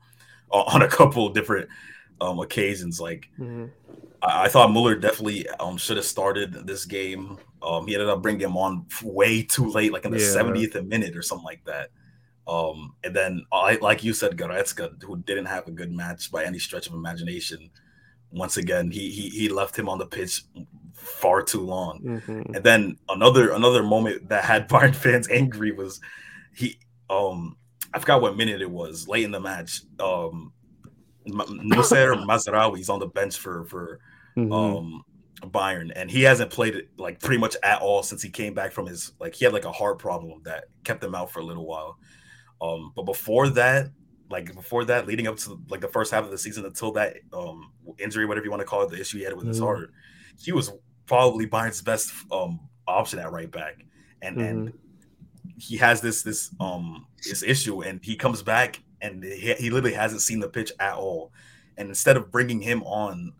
[0.50, 1.68] on a couple different
[2.20, 3.00] um occasions.
[3.00, 3.66] Like, mm-hmm.
[4.22, 7.38] I, I, thought Muller definitely um should have started this game.
[7.62, 10.82] Um, he ended up bringing him on way too late, like in the seventieth yeah.
[10.82, 11.90] minute or something like that.
[12.46, 16.44] Um, and then, I, like you said, Goretzka, who didn't have a good match by
[16.44, 17.70] any stretch of imagination,
[18.30, 20.42] once again, he he, he left him on the pitch
[20.94, 22.00] far too long.
[22.02, 22.54] Mm-hmm.
[22.54, 26.00] And then another another moment that had Bayern fans angry was
[26.54, 26.78] he
[27.10, 27.56] um
[27.94, 29.80] I forgot what minute it was late in the match.
[30.00, 30.52] Um,
[31.26, 34.00] Noussair Mazraoui on the bench for for
[34.36, 34.52] mm-hmm.
[34.52, 35.04] um
[35.42, 38.72] Bayern, and he hasn't played it like pretty much at all since he came back
[38.72, 41.44] from his like he had like a heart problem that kept him out for a
[41.44, 41.98] little while.
[42.60, 43.90] Um, but before that,
[44.30, 47.16] like before that, leading up to like the first half of the season until that
[47.32, 49.48] um injury, whatever you want to call it, the issue he had with mm-hmm.
[49.48, 49.90] his heart,
[50.38, 50.72] he was
[51.06, 53.84] probably Bayern's best um option at right back,
[54.22, 54.46] and mm-hmm.
[54.46, 54.72] and
[55.58, 59.94] he has this this um this issue, and he comes back and he, he literally
[59.94, 61.32] hasn't seen the pitch at all,
[61.76, 63.32] and instead of bringing him on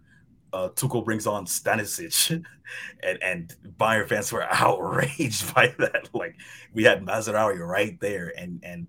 [0.53, 2.31] uh, Tuchel brings on Stanisic,
[3.03, 6.09] and and Bayern fans were outraged by that.
[6.13, 6.37] Like
[6.73, 8.87] we had Mazraoui right there, and and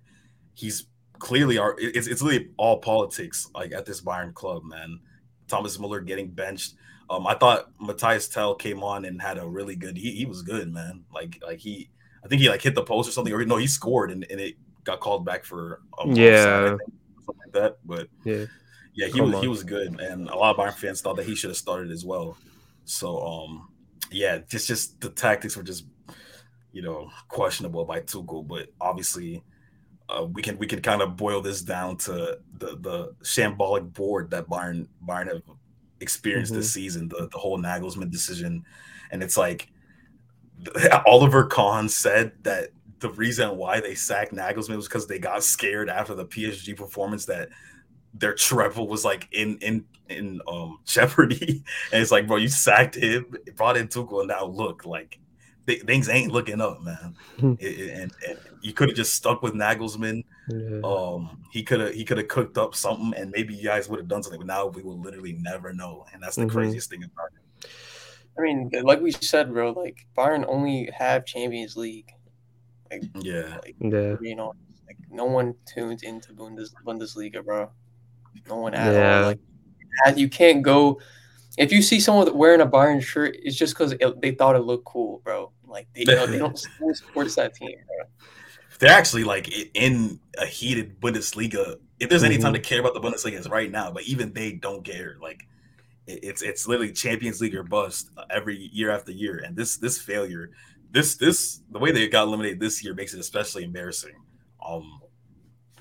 [0.54, 0.86] he's
[1.20, 1.76] clearly our.
[1.78, 3.50] It's it's really all politics.
[3.54, 5.00] Like at this Bayern club, man.
[5.48, 6.74] Thomas Muller getting benched.
[7.10, 9.96] Um, I thought Mathys Tel came on and had a really good.
[9.96, 11.06] He, he was good, man.
[11.14, 11.90] Like like he,
[12.24, 14.42] I think he like hit the post or something, or no, he scored and, and
[14.42, 14.56] it
[14.88, 16.82] got called back for yeah, think,
[17.26, 17.78] something like that.
[17.86, 18.46] But yeah,
[18.96, 19.42] yeah, he Come was on.
[19.42, 21.92] he was good, and a lot of Bayern fans thought that he should have started
[21.92, 22.38] as well.
[22.86, 23.70] So um,
[24.10, 25.86] yeah, just just the tactics were just
[26.72, 29.44] you know questionable by Tuchel, but obviously.
[30.10, 34.32] Uh, we can we can kind of boil this down to the the shambolic board
[34.32, 35.42] that Bayern Bayern have
[36.00, 36.62] experienced mm-hmm.
[36.62, 38.64] this season, the the whole Nagelsmann decision,
[39.12, 39.70] and it's like
[41.06, 45.90] Oliver Kahn said that the reason why they sacked Nagelsmann was because they got scared
[45.90, 47.50] after the PSG performance that
[48.14, 51.64] their treble was like in in in um jeopardy.
[51.92, 55.20] And it's like, bro, you sacked him, brought in Tuchel, and now look like
[55.68, 57.16] th- things ain't looking up, man.
[57.40, 57.54] Hmm.
[57.60, 60.24] it, and, and you could have just stuck with Nagelsmann.
[60.50, 60.80] Yeah.
[60.84, 64.00] Um, he could have he could have cooked up something, and maybe you guys would
[64.00, 64.40] have done something.
[64.40, 66.58] But now we will literally never know, and that's the mm-hmm.
[66.58, 67.70] craziest thing about it.
[68.38, 72.12] I mean, like we said, bro, like Bayern only have Champions League.
[72.92, 74.16] Like, yeah, like, yeah.
[74.22, 74.54] You know,
[74.86, 77.70] like no one tunes into Bundes Bundesliga, bro.
[78.48, 79.18] No one at yeah.
[79.20, 79.26] all.
[79.26, 81.00] Like you can't go
[81.58, 84.86] if you see someone wearing a Bayern shirt, it's just because they thought it looked
[84.86, 85.52] cool, bro.
[85.66, 88.06] Like they, you know, they don't support that team, bro.
[88.80, 91.78] They're actually like in a heated Bundesliga.
[92.00, 92.44] If there's any mm-hmm.
[92.44, 93.92] time to care about the Bundesliga, it's right now.
[93.92, 95.18] But even they don't care.
[95.20, 95.48] Like
[96.06, 99.42] it's it's literally Champions League or bust every year after year.
[99.44, 100.52] And this this failure,
[100.92, 104.16] this this the way they got eliminated this year makes it especially embarrassing.
[104.66, 105.00] Um,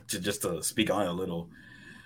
[0.09, 1.51] to just to speak on it a little,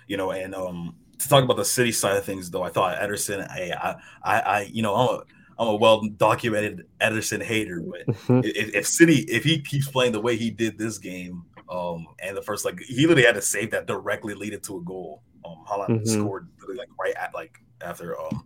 [0.07, 2.97] you know, and um, to talk about the city side of things, though, I thought
[2.97, 5.23] Ederson, I, I, I, you know, I'm a,
[5.59, 8.41] I'm a well documented Ederson hater, but mm-hmm.
[8.43, 12.35] if, if, City, if he keeps playing the way he did this game, um, and
[12.35, 15.21] the first like he literally had to save that directly leaded to a goal.
[15.45, 16.21] Um, Haaland mm-hmm.
[16.21, 18.43] scored like right at like after um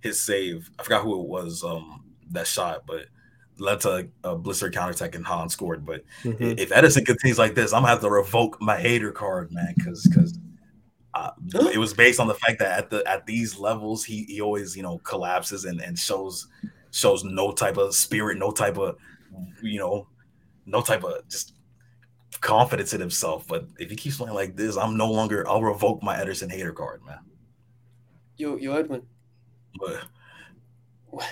[0.00, 0.68] his save.
[0.78, 3.06] I forgot who it was um that shot, but
[3.58, 5.84] led to a, a blister counterattack and Haaland scored.
[5.84, 6.58] But mm-hmm.
[6.58, 10.02] if Ederson continues like this, I'm gonna have to revoke my hater card, man, because
[10.04, 10.38] because
[11.16, 11.30] uh,
[11.72, 14.76] it was based on the fact that at the at these levels he, he always
[14.76, 16.48] you know collapses and, and shows
[16.90, 18.96] shows no type of spirit no type of
[19.62, 20.06] you know
[20.66, 21.54] no type of just
[22.40, 26.02] confidence in himself but if he keeps playing like this i'm no longer i'll revoke
[26.02, 27.18] my Ederson hater card man
[28.36, 29.02] yo yo edwin
[29.80, 31.26] but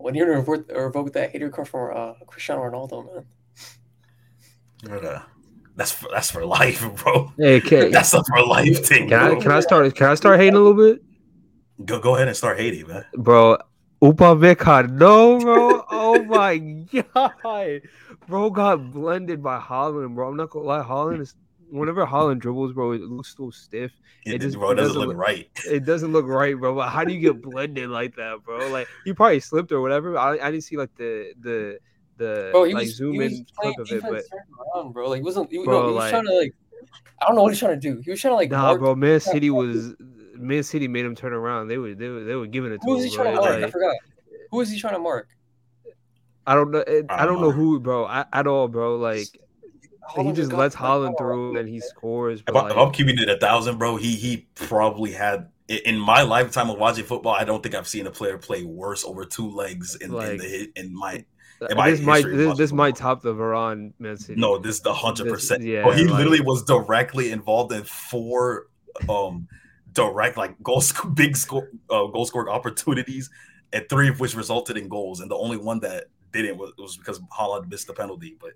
[0.00, 3.24] when you're gonna revoke, revoke that hater card for uh cristiano ronaldo man
[4.88, 5.20] uh,
[5.76, 7.32] that's for, that's for life, bro.
[7.36, 7.90] Hey, okay.
[7.90, 9.08] That's a for life thing.
[9.08, 9.18] Can.
[9.18, 11.02] I can I start can I start hating a little bit?
[11.84, 13.04] Go go ahead and start hating, man.
[13.14, 13.58] Bro,
[14.02, 15.84] Upamecano, no, bro.
[15.90, 16.58] oh my
[17.12, 17.82] god,
[18.28, 20.28] bro got blended by Haaland, bro.
[20.28, 21.34] I'm not gonna lie, Haaland is
[21.70, 23.92] whenever Haaland dribbles, bro, it looks so stiff.
[24.24, 25.48] It, it just bro, it doesn't, doesn't look, right.
[25.66, 26.74] It doesn't look right, bro.
[26.74, 28.68] But how do you get blended like that, bro?
[28.70, 30.18] Like he probably slipped or whatever.
[30.18, 31.78] I, I didn't see like the the
[32.16, 34.24] the bro, he like was, zoom in clip of it, but
[34.76, 35.50] around, bro, like he wasn't.
[35.50, 36.54] He, bro, no, he was like, trying to like.
[37.22, 38.00] I don't know what he's trying to do.
[38.04, 38.50] He was trying to like.
[38.50, 38.94] Nah, bro.
[38.94, 39.94] Man City was.
[40.34, 41.68] Man City made him turn around.
[41.68, 42.98] They were they were, they were giving it to Who him.
[42.98, 43.54] Who was he trying to mark?
[43.54, 43.96] Like, I forgot.
[44.50, 45.28] Who was he trying to mark?
[46.46, 46.78] I don't know.
[46.78, 47.48] It, I, don't know.
[47.48, 48.06] know who, bro.
[48.06, 48.96] I, at all, bro.
[48.96, 49.28] Like
[50.16, 52.42] he just lets Haaland through and he scores.
[52.46, 56.22] If, like, if I'm keeping it a thousand, bro, he he probably had in my
[56.22, 57.34] lifetime of watching football.
[57.34, 60.36] I don't think I've seen a player play worse over two legs in, like, in
[60.38, 61.24] the in my.
[61.68, 64.40] In my this might this, this might top the Varane Man City.
[64.40, 65.62] No, this is the hundred percent.
[65.62, 68.68] Yeah, oh, he like, literally was directly involved in four
[69.10, 69.46] um
[69.92, 70.82] direct like goal
[71.14, 73.28] big score uh, goal scoring opportunities,
[73.74, 76.96] and three of which resulted in goals, and the only one that didn't was, was
[76.96, 78.36] because Haaland missed the penalty.
[78.40, 78.52] But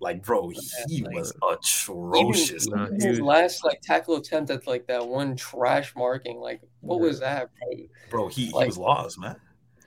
[0.00, 0.50] like, bro,
[0.88, 2.66] he like, was atrocious.
[2.66, 7.20] Even his last like tackle attempt at like that one trash marking, like, what was
[7.20, 7.86] that, bro?
[8.10, 9.36] Bro, he, like, he was lost, man.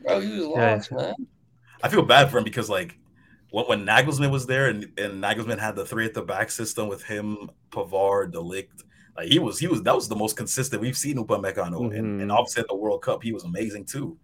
[0.04, 0.98] Bro, he was lost, yeah.
[0.98, 1.16] man.
[1.84, 2.98] I feel bad for him because like
[3.52, 6.88] when, when Nagelsmann was there and, and Nagelsmann had the three at the back system
[6.88, 8.84] with him, Pavard, De Ligt,
[9.16, 11.96] like he was he was that was the most consistent we've seen Upamecano, mm-hmm.
[11.96, 14.18] and, and obviously at the World Cup he was amazing too.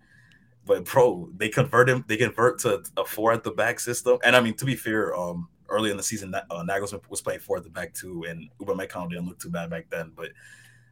[0.65, 2.05] But bro, they convert him.
[2.07, 5.15] They convert to a four at the back system, and I mean to be fair,
[5.15, 8.49] um, early in the season, uh, Nagelsmann was playing four at the back too, and
[8.59, 10.11] Upamecano didn't look too bad back then.
[10.15, 10.29] But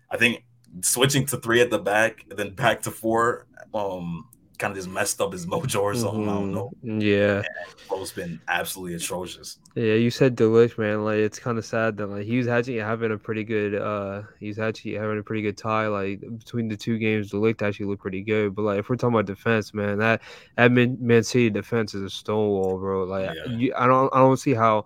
[0.09, 0.43] I think
[0.81, 4.27] switching to three at the back, then back to four, um,
[4.61, 6.21] kind of just messed up his mojo or something.
[6.21, 6.29] Mm-hmm.
[6.29, 6.71] I don't know.
[6.85, 7.01] Mm-hmm.
[7.01, 7.41] Yeah,
[7.91, 9.59] it's been absolutely atrocious.
[9.75, 11.03] Yeah, you said De Ligt, man.
[11.03, 13.75] Like it's kind of sad that like he was actually having a pretty good.
[13.75, 15.87] uh He's actually having a pretty good tie.
[15.87, 18.55] Like between the two games, De Ligt actually looked pretty good.
[18.55, 20.21] But like if we're talking about defense, man, that
[20.55, 23.03] that Man, Man City defense is a stonewall, bro.
[23.03, 23.51] Like yeah.
[23.51, 24.85] you, I don't I don't see how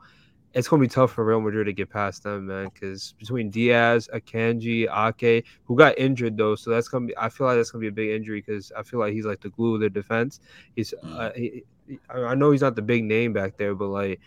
[0.56, 2.72] it's gonna be tough for Real Madrid to get past them, man.
[2.74, 7.18] Because between Dias, Akanji, Ake, who got injured though, so that's gonna be.
[7.18, 9.42] I feel like that's gonna be a big injury because I feel like he's like
[9.42, 10.40] the glue of their defense.
[10.76, 11.20] He's, mm.
[11.20, 11.66] uh, he,
[12.10, 14.22] I know he's not the big name back there, but like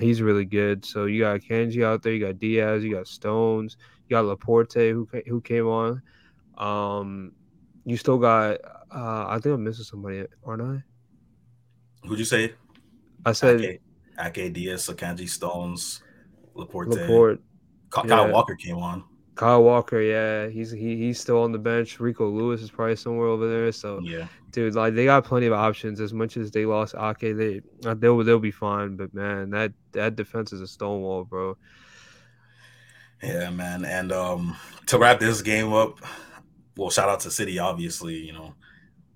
[0.00, 0.84] he's really good.
[0.84, 3.76] So you got Akanji out there, you got Dias, you got Stones,
[4.08, 6.02] you got Laporte who who came on.
[6.58, 7.32] Um,
[7.84, 8.58] you still got.
[8.92, 10.82] Uh, I think I'm missing somebody, aren't I?
[12.08, 12.52] Who'd you say?
[13.24, 13.60] I said.
[13.60, 13.80] Ake.
[14.18, 16.02] Ake Dias, Akanji Stones,
[16.54, 16.88] Laporte.
[16.90, 17.40] Laporte.
[17.90, 18.32] Kyle yeah.
[18.32, 19.04] Walker came on.
[19.34, 21.98] Kyle Walker, yeah, he's he, he's still on the bench.
[21.98, 23.72] Rico Lewis is probably somewhere over there.
[23.72, 26.00] So yeah, dude, like they got plenty of options.
[26.00, 28.96] As much as they lost Ake, they uh, they'll they'll be fine.
[28.96, 31.56] But man, that that defense is a stonewall, bro.
[33.22, 33.84] Yeah, man.
[33.84, 35.98] And um to wrap this game up,
[36.76, 38.16] well, shout out to City, obviously.
[38.16, 38.54] You know,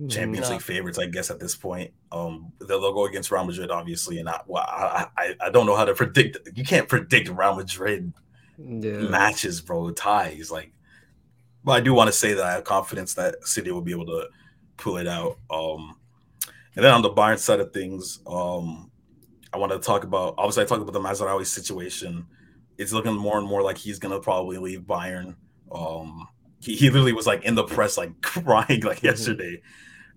[0.08, 1.90] Champions League favorites, I guess, at this point.
[2.12, 5.76] Um, they'll, go against Real Madrid, obviously, and I, well, I, I, I don't know
[5.76, 6.38] how to predict.
[6.54, 8.12] You can't predict Real Madrid
[8.58, 8.98] yeah.
[9.08, 10.50] matches, bro, ties.
[10.50, 10.72] Like,
[11.64, 14.06] but I do want to say that I have confidence that City will be able
[14.06, 14.28] to
[14.76, 15.38] pull it out.
[15.50, 15.96] Um,
[16.74, 18.90] and then on the Bayern side of things, um,
[19.52, 20.34] I want to talk about.
[20.36, 22.26] Obviously, I talked about the Mazraoui situation.
[22.76, 25.36] It's looking more and more like he's gonna probably leave Bayern.
[25.72, 26.28] Um,
[26.66, 29.06] he, he literally was like in the press, like crying, like mm-hmm.
[29.06, 29.62] yesterday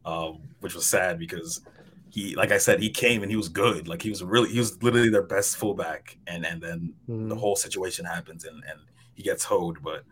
[0.05, 1.61] um, which was sad because
[2.09, 3.87] he, like I said, he came and he was good.
[3.87, 7.29] Like he was really, he was literally their best fullback, and and then mm.
[7.29, 8.79] the whole situation happens and and
[9.13, 9.77] he gets hoed.
[9.83, 10.03] But,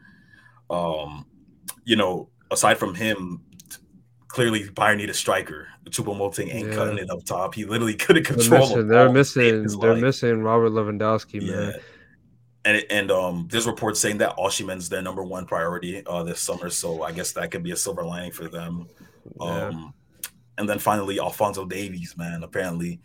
[0.70, 1.26] um,
[1.86, 3.42] you know, aside from him,
[4.28, 5.68] clearly Bayern need a striker.
[5.90, 6.76] Choupo-Moting ain't yeah.
[6.76, 7.56] cutting it up top.
[7.56, 8.84] He literally couldn't control.
[8.84, 9.44] They're missing.
[9.44, 9.80] They're missing.
[9.80, 11.72] They're missing Robert Lewandowski, yeah.
[12.68, 16.70] And, and um, there's reports saying that Osimhen's their number one priority uh, this summer,
[16.70, 18.90] so I guess that could be a silver lining for them.
[19.40, 19.68] Yeah.
[19.68, 19.94] Um,
[20.58, 22.44] and then finally, Alphonso Davies, man.
[22.44, 23.00] Apparently,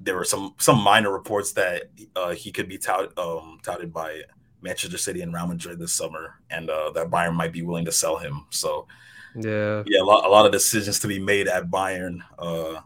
[0.00, 1.84] there were some some minor reports that
[2.16, 4.22] uh, he could be touted, um, touted by
[4.60, 7.92] Manchester City and Real Madrid this summer, and uh, that Bayern might be willing to
[7.92, 8.44] sell him.
[8.50, 8.88] So,
[9.36, 12.22] yeah, yeah, a lot, a lot of decisions to be made at Bayern.
[12.36, 12.80] Uh,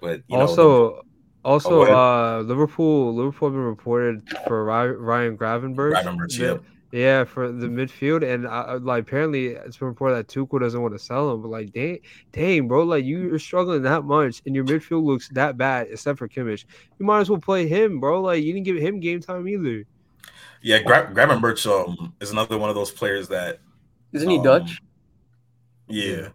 [0.00, 1.02] but also, know,
[1.46, 5.92] also, oh, uh, Liverpool, Liverpool have been reported for Ryan Gravenberch.
[5.92, 6.56] Gravenberch, yeah.
[6.92, 10.94] Yeah, for the midfield, and uh, like apparently it's been reported that Tuchel doesn't want
[10.94, 11.42] to sell him.
[11.42, 11.98] But like, dang,
[12.32, 16.28] dang, bro, like you're struggling that much, and your midfield looks that bad, except for
[16.28, 16.64] Kimmich.
[16.98, 18.22] You might as well play him, bro.
[18.22, 19.84] Like you didn't give him game time either.
[20.62, 23.60] Yeah, Gra- Gravenberch um, is another one of those players that
[24.12, 24.80] isn't he um, Dutch?
[25.88, 26.28] Yeah,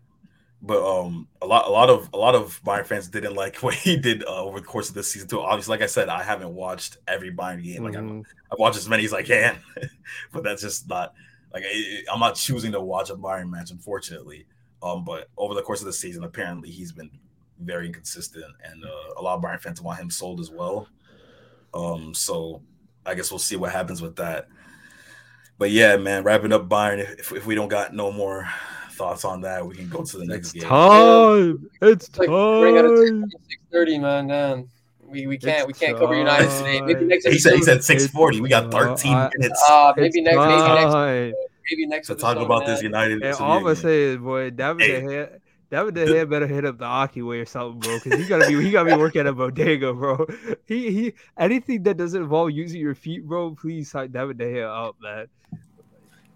[0.61, 3.73] but um, a lot, a lot of, a lot of Bayern fans didn't like what
[3.73, 5.41] he did uh, over the course of this season too.
[5.41, 7.83] Obviously, like I said, I haven't watched every Bayern game.
[7.83, 8.19] Like mm-hmm.
[8.19, 9.57] I've, I've, watched as many as I can,
[10.31, 11.13] but that's just not
[11.53, 14.45] like I, I'm not choosing to watch a Bayern match, unfortunately.
[14.83, 17.11] Um, but over the course of the season, apparently he's been
[17.59, 20.87] very inconsistent, and uh, a lot of Bayern fans want him sold as well.
[21.73, 22.61] Um, so
[23.05, 24.47] I guess we'll see what happens with that.
[25.57, 26.99] But yeah, man, wrapping up Bayern.
[27.19, 28.47] If, if we don't got no more
[28.91, 30.69] thoughts on that, we can go to the next it's game.
[30.69, 31.69] Time.
[31.81, 33.29] It's, it's like, time.
[33.29, 34.27] Six thirty, man.
[34.27, 34.69] Damn.
[35.05, 36.07] We, we can't it's we can't time.
[36.07, 36.81] cover United today.
[36.81, 37.27] Maybe next.
[37.27, 38.39] He said he said six forty.
[38.39, 39.61] We got thirteen uh, minutes.
[39.69, 40.37] Uh, maybe next.
[40.37, 41.35] Maybe next.
[41.69, 42.07] Maybe next.
[42.07, 42.69] To talk about man.
[42.69, 43.21] this United.
[43.21, 45.01] And all I'm gonna say is, boy, David hey.
[45.01, 48.19] De Gea, David De Gea better hit up the Aki way or something, bro, because
[48.19, 50.25] he gotta be he gotta be working at a bodega, bro.
[50.65, 53.55] He he anything that doesn't involve using your feet, bro.
[53.55, 55.27] Please sign David De Gea up, man.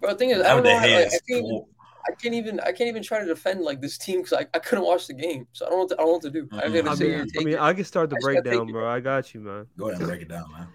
[0.00, 0.78] Bro, the thing is, I don't know.
[0.78, 1.64] How, like, I, can't even,
[2.08, 4.58] I can't even I can't even try to defend like this team because I, I
[4.58, 6.30] couldn't watch the game, so I don't know what to, I don't know what to
[6.30, 6.44] do.
[6.46, 6.58] Mm-hmm.
[6.58, 8.88] I, I, mean, I mean, I can start the I breakdown, bro.
[8.88, 9.66] I got you, man.
[9.76, 10.68] Go ahead and break it down, man.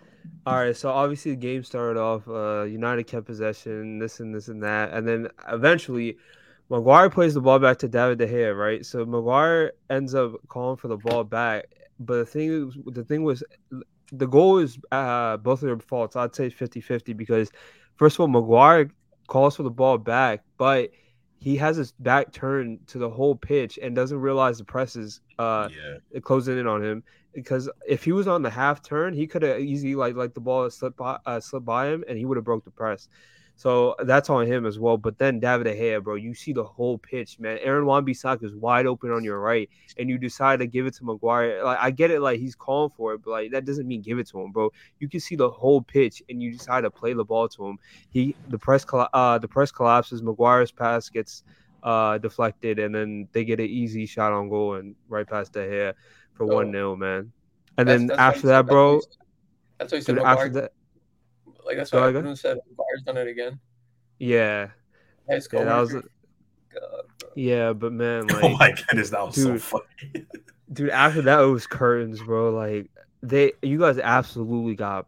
[0.45, 2.27] All right, so obviously the game started off.
[2.27, 6.17] Uh, United kept possession, this and this and that, and then eventually,
[6.69, 8.85] Maguire plays the ball back to David De Gea, right?
[8.85, 11.65] So Maguire ends up calling for the ball back,
[11.99, 13.43] but the thing, the thing was,
[14.11, 16.15] the goal is uh, both of their faults.
[16.15, 17.51] I'd say 50-50 because
[17.97, 18.89] first of all, Maguire
[19.27, 20.91] calls for the ball back, but
[21.41, 25.21] he has his back turned to the whole pitch and doesn't realize the press is
[25.39, 26.19] uh, yeah.
[26.19, 29.59] closing in on him because if he was on the half turn, he could have
[29.59, 32.45] easily like like the ball slipped by uh, slipped by him and he would have
[32.45, 33.09] broke the press.
[33.61, 34.97] So that's on him as well.
[34.97, 37.59] But then David De Gea, bro, you see the whole pitch, man.
[37.61, 39.69] Aaron Wan-Bissaka is wide open on your right,
[39.99, 41.63] and you decide to give it to Maguire.
[41.63, 44.17] Like I get it, like he's calling for it, but like that doesn't mean give
[44.17, 44.71] it to him, bro.
[44.97, 47.77] You can see the whole pitch, and you decide to play the ball to him.
[48.09, 50.23] He the press uh the press collapses.
[50.23, 51.43] Maguire's pass gets
[51.83, 55.59] uh deflected, and then they get an easy shot on goal and right past De
[55.59, 55.93] Gea
[56.33, 56.95] for one oh.
[56.95, 57.31] 0 man.
[57.77, 59.01] And that's, then that's after that, bro.
[59.77, 60.15] That's what you said.
[60.15, 60.73] Dude, after that,
[61.71, 62.59] like that's what Bruno said.
[62.69, 63.59] Maguire's done it again.
[64.19, 64.69] Yeah.
[65.29, 66.03] Yeah, yeah, that was, God,
[67.35, 70.25] yeah, but man, like, oh my goodness, that was dude, so funny.
[70.73, 72.51] dude, after that, it was curtains, bro.
[72.51, 72.89] Like
[73.21, 75.07] they, you guys absolutely got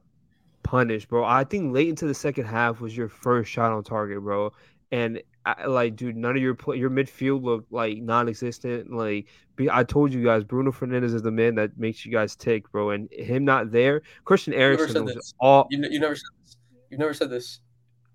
[0.63, 1.25] punished, bro.
[1.25, 4.53] I think late into the second half was your first shot on target, bro.
[4.91, 8.91] And I, like, dude, none of your play, your midfield looked like non-existent.
[8.91, 9.27] Like,
[9.71, 12.91] I told you guys, Bruno Fernandes is the man that makes you guys tick, bro.
[12.91, 15.67] And him not there, Christian Eriksen was all.
[15.69, 16.57] You, you never said this.
[16.89, 17.59] You never said this.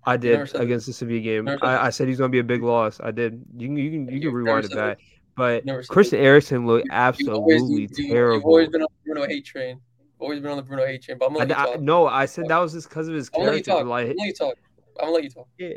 [0.05, 1.47] I did against the Sevilla game.
[1.61, 2.99] I, I, said he's going to be a big loss.
[3.03, 3.43] I did.
[3.57, 4.99] You can you can you, can rewind it back.
[5.35, 8.35] But Christian Eriksen looked absolutely always, terrible.
[8.35, 9.79] You've always been on the Bruno hate train.
[10.19, 11.17] Always been on the Bruno hate train.
[11.17, 13.71] But I'm gonna I, no, I said that was just because of his character.
[13.71, 14.55] I'm gonna let you talk.
[14.99, 15.47] I'm gonna let you talk.
[15.57, 15.73] Yeah.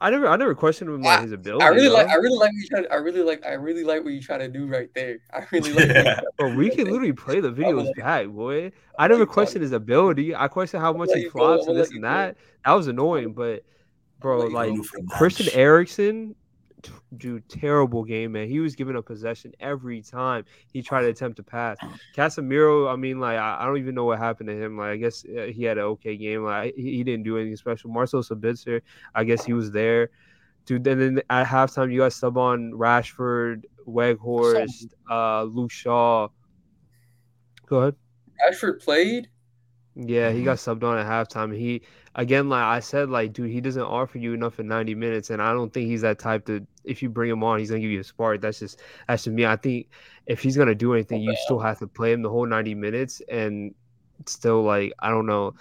[0.00, 1.64] I never, I never questioned him like his ability.
[1.64, 2.82] I really like, I really like what you try.
[2.82, 5.18] To, I really like, I really like what you try to do right there.
[5.32, 5.88] I really like.
[5.88, 6.20] Yeah.
[6.36, 8.72] Bro, we can literally play the videos like, back, boy.
[8.98, 10.34] I never questioned his ability.
[10.34, 12.36] I questioned how much he flops and this and that.
[12.64, 13.64] That was annoying, but
[14.20, 14.72] bro, like
[15.10, 15.48] Christian
[17.16, 18.48] Dude, terrible game, man.
[18.48, 21.76] He was giving up possession every time he tried to attempt to pass.
[22.16, 24.76] Casemiro, I mean, like I, I don't even know what happened to him.
[24.76, 26.44] Like I guess uh, he had an okay game.
[26.44, 27.90] Like he, he didn't do anything special.
[27.90, 28.82] Marcel Sabitzer,
[29.14, 30.10] I guess he was there.
[30.66, 36.28] Dude, and then at halftime, you guys sub on Rashford, Weghorst, uh, Luke Shaw.
[37.66, 37.96] Go ahead.
[38.42, 39.28] Rashford played.
[39.96, 41.56] Yeah, he got subbed on at halftime.
[41.56, 41.82] He
[42.14, 45.42] again, like I said, like dude, he doesn't offer you enough in 90 minutes, and
[45.42, 46.66] I don't think he's that type to.
[46.84, 48.40] If you bring him on, he's gonna give you a spark.
[48.40, 49.46] That's just that's just me.
[49.46, 49.88] I think
[50.26, 53.22] if he's gonna do anything, you still have to play him the whole 90 minutes,
[53.28, 53.74] and
[54.26, 55.54] still like I don't know.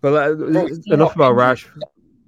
[0.00, 1.80] But like, enough about Rashford.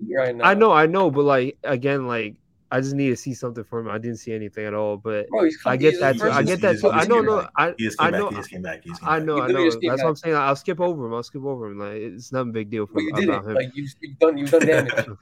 [0.09, 2.37] Right I know, I know, but like again, like
[2.73, 3.93] I just need to see something from him.
[3.93, 6.31] I didn't see anything at all, but Bro, I get that too.
[6.31, 6.91] I get that too.
[6.91, 8.29] I don't know, no, I, I know,
[9.03, 9.65] I know, I know.
[9.65, 10.37] That's what I'm saying.
[10.37, 11.15] I'll skip over him.
[11.15, 11.79] I'll skip over him.
[11.79, 13.49] Like it's not a big deal for you did about it.
[13.49, 13.55] him.
[13.55, 14.93] Like you've, you've done, you've done damage.
[14.99, 15.13] okay.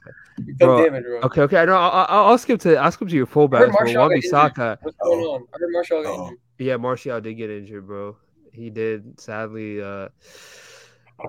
[0.45, 1.19] You've done bro, damage, bro.
[1.21, 1.57] Okay, okay.
[1.57, 1.75] I know.
[1.75, 2.75] I'll, I'll skip to.
[2.75, 3.71] I'll skip to your fullback.
[3.73, 4.77] Wan-Bissaka.
[4.81, 5.47] What's going on?
[5.53, 6.39] I heard Martial got injured.
[6.59, 8.15] Yeah, Martial did get injured, bro.
[8.53, 9.19] He did.
[9.19, 10.09] Sadly, uh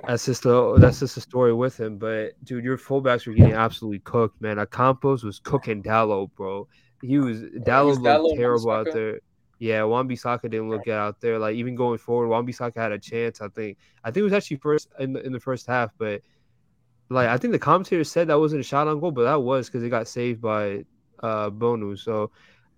[0.06, 1.98] that's just a that's just a story with him.
[1.98, 4.56] But dude, your fullbacks were getting absolutely cooked, man.
[4.58, 6.68] Ocampos was cooking Dalot, bro.
[7.02, 9.20] He was Dalot looked Dalot, terrible out there.
[9.58, 11.38] Yeah, Wan-Bissaka didn't look good out there.
[11.38, 13.40] Like even going forward, Wan-Bissaka had a chance.
[13.40, 13.78] I think.
[14.04, 16.22] I think it was actually first in the, in the first half, but
[17.10, 19.66] like I think the commentator said that wasn't a shot on goal, but that was
[19.66, 20.84] because it got saved by
[21.22, 21.94] uh Bono.
[21.94, 22.30] So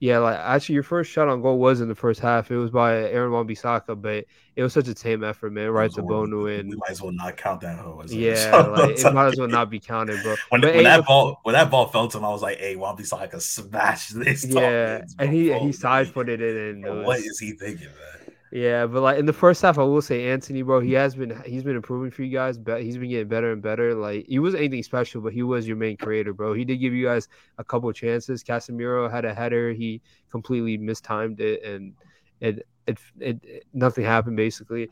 [0.03, 2.51] yeah, like actually, your first shot on goal was in the first half.
[2.51, 4.25] It was by Aaron Wan-Bissaka, but
[4.57, 5.71] it was such a tame effort, man.
[5.71, 8.03] Right to Bono and we might as well not count that hoe.
[8.09, 10.35] Yeah, like, it might as well not be counted, bro.
[10.48, 12.75] When, when hey, that ball when that ball fell to him, I was like, "Hey,
[12.75, 17.53] Wan-Bissaka, smash this!" Yeah, and he he side footed it, and was, what is he
[17.53, 18.21] thinking, man?
[18.53, 21.42] Yeah, but like in the first half, I will say Antony, bro, he has been
[21.46, 22.59] he's been improving for you guys.
[22.59, 23.94] But he's been getting better and better.
[23.94, 26.53] Like he wasn't anything special, but he was your main creator, bro.
[26.53, 28.44] He did give you guys a couple chances.
[28.44, 31.94] Casemiro had a header, he completely mistimed it, and
[32.40, 34.90] it it, it, it nothing happened basically.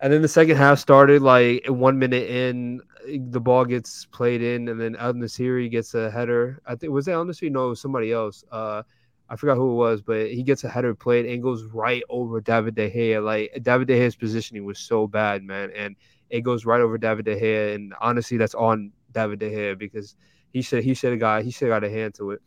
[0.00, 4.68] And then the second half started like one minute in, the ball gets played in,
[4.68, 6.62] and then En-Nesyri gets a header.
[6.66, 7.50] I think was it En-Nesyri?
[7.50, 8.44] No, it was somebody else.
[8.52, 8.84] Uh,
[9.30, 12.40] I forgot who it was, but he gets a header played and goes right over
[12.40, 13.24] David De Gea.
[13.24, 15.94] Like David De Gea's positioning was so bad, man, and
[16.30, 17.76] it goes right over David De Gea.
[17.76, 20.16] And honestly, that's on David De Gea because
[20.52, 22.42] he should he should have got he should have got a hand to it.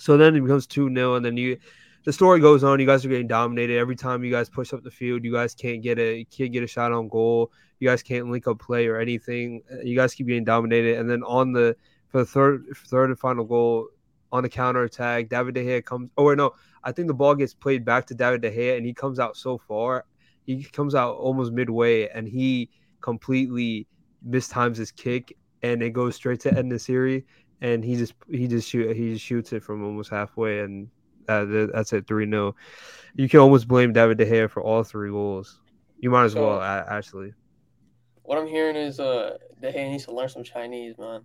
[0.00, 1.58] So then it becomes two 0 and then you
[2.04, 2.80] the story goes on.
[2.80, 5.24] You guys are getting dominated every time you guys push up the field.
[5.24, 7.52] You guys can't get a can't get a shot on goal.
[7.78, 9.62] You guys can't link up play or anything.
[9.84, 11.76] You guys keep getting dominated, and then on the
[12.08, 13.88] for the third third and final goal
[14.34, 16.10] on the counter attack, David De Gea comes.
[16.18, 18.84] Oh wait, no, I think the ball gets played back to David De Gea, and
[18.84, 20.06] he comes out so far.
[20.44, 22.68] He comes out almost midway, and he
[23.00, 23.86] completely
[24.28, 27.22] mistimes his kick, and it goes straight to En-Nesyri,
[27.60, 30.88] and he just he just shoot he just shoots it from almost halfway, and
[31.28, 32.56] uh, that's it, three 0
[33.14, 35.60] You can almost blame David De Gea for all three goals.
[36.00, 37.34] You might as so, well, actually.
[38.24, 41.22] What I'm hearing is uh, De Gea needs to learn some Chinese, man.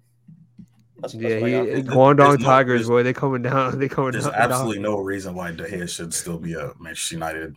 [1.02, 3.80] That's, yeah, he, Guangdong Tigers, no, boy, they coming down.
[3.80, 4.34] They coming there's down.
[4.34, 4.84] There's absolutely down.
[4.84, 7.56] no reason why De Gea should still be a Manchester United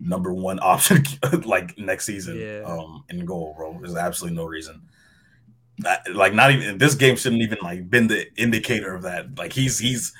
[0.00, 1.04] number one option
[1.44, 2.62] like next season yeah.
[2.64, 3.78] um, in goal, bro.
[3.80, 4.82] There's absolutely no reason.
[6.12, 9.38] like not even this game shouldn't even like been the indicator of that.
[9.38, 10.12] Like he's he's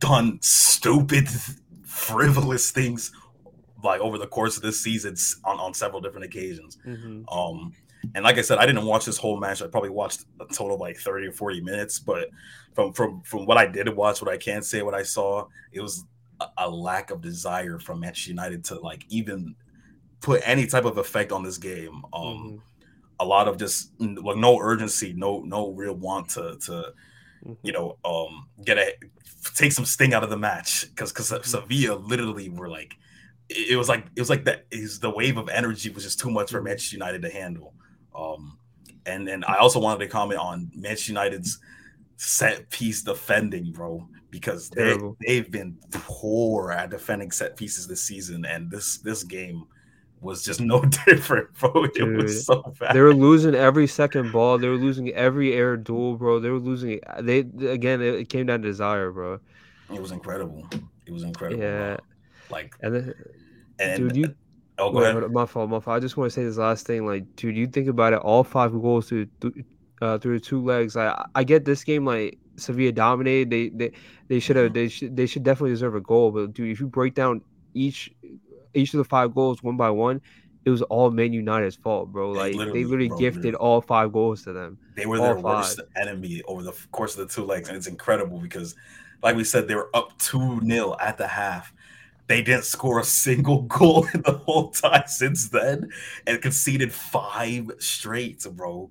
[0.00, 1.28] done stupid,
[1.84, 3.12] frivolous things
[3.82, 6.78] like over the course of this season on, on several different occasions.
[6.86, 7.28] Mm-hmm.
[7.28, 7.72] Um,
[8.14, 9.62] and like I said, I didn't watch this whole match.
[9.62, 12.28] I probably watched a total of like 30 or 40 minutes, but
[12.74, 15.80] from from from what I did watch, what I can say, what I saw, it
[15.80, 16.04] was
[16.40, 19.54] a, a lack of desire from Manchester United to like even
[20.20, 22.02] put any type of effect on this game.
[22.12, 22.56] Um, mm-hmm.
[23.20, 26.92] a lot of just like no urgency, no no real want to to
[27.44, 27.70] you mm-hmm.
[27.70, 28.94] know um get a
[29.54, 31.42] take some sting out of the match because because mm-hmm.
[31.42, 32.94] Sevilla literally were like
[33.48, 36.30] it was like it was like that is the wave of energy was just too
[36.30, 36.66] much for mm-hmm.
[36.66, 37.74] Manchester United to handle.
[38.14, 38.58] Um,
[39.06, 41.58] and then I also wanted to comment on Manchester United's
[42.16, 44.96] set piece defending, bro, because they
[45.26, 49.64] they've been poor at defending set pieces this season, and this this game
[50.20, 51.84] was just no different, bro.
[51.84, 52.94] It Dude, was so bad.
[52.94, 54.58] They were losing every second ball.
[54.58, 56.38] They were losing every air duel, bro.
[56.38, 57.00] They were losing.
[57.20, 59.40] They again, it came down to desire, bro.
[59.92, 60.66] It was incredible.
[61.06, 61.62] It was incredible.
[61.62, 62.04] Yeah, bro.
[62.50, 63.14] like and then,
[63.78, 64.34] and dude, you.
[64.78, 65.30] Oh, go ahead.
[65.30, 65.96] My fault, my fault.
[65.96, 67.06] I just want to say this last thing.
[67.06, 69.26] Like, dude, you think about it, all five goals through
[70.00, 70.96] uh, through two legs.
[70.96, 73.50] I I get this game like Sevilla dominated.
[73.50, 73.92] They they
[74.28, 76.30] they should have they should they should definitely deserve a goal.
[76.30, 77.42] But dude, if you break down
[77.74, 78.12] each
[78.74, 80.20] each of the five goals one by one,
[80.64, 82.30] it was all Man United's fault, bro.
[82.30, 83.66] Like literally, they literally bro, gifted literally.
[83.66, 84.78] all five goals to them.
[84.96, 85.44] They were all their five.
[85.44, 88.74] worst enemy over the course of the two legs, and it's incredible because,
[89.22, 91.72] like we said, they were up two 0 at the half.
[92.28, 95.90] They didn't score a single goal in the whole time since then,
[96.26, 98.90] and conceded five straight, bro.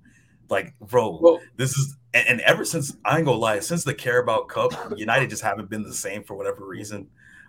[0.49, 4.43] Like, bro, this is and, and, ever since I ain't gonna lie, since the Carabao
[4.43, 7.07] Cup, United just haven't been the same for whatever reason.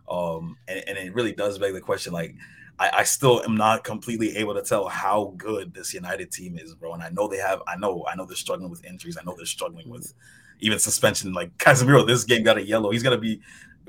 [0.09, 2.35] Um, and, and it really does beg the question, like,
[2.79, 6.75] I, I, still am not completely able to tell how good this United team is,
[6.75, 6.95] bro.
[6.95, 9.17] And I know they have, I know, I know they're struggling with injuries.
[9.17, 10.13] I know they're struggling with
[10.61, 11.33] even suspension.
[11.33, 12.91] Like Casemiro, this game got a yellow.
[12.91, 13.41] He's gonna be,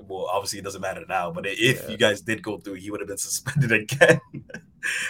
[0.07, 1.31] well, obviously it doesn't matter now.
[1.31, 1.89] But if yeah.
[1.89, 4.19] you guys did go through, he would have been suspended again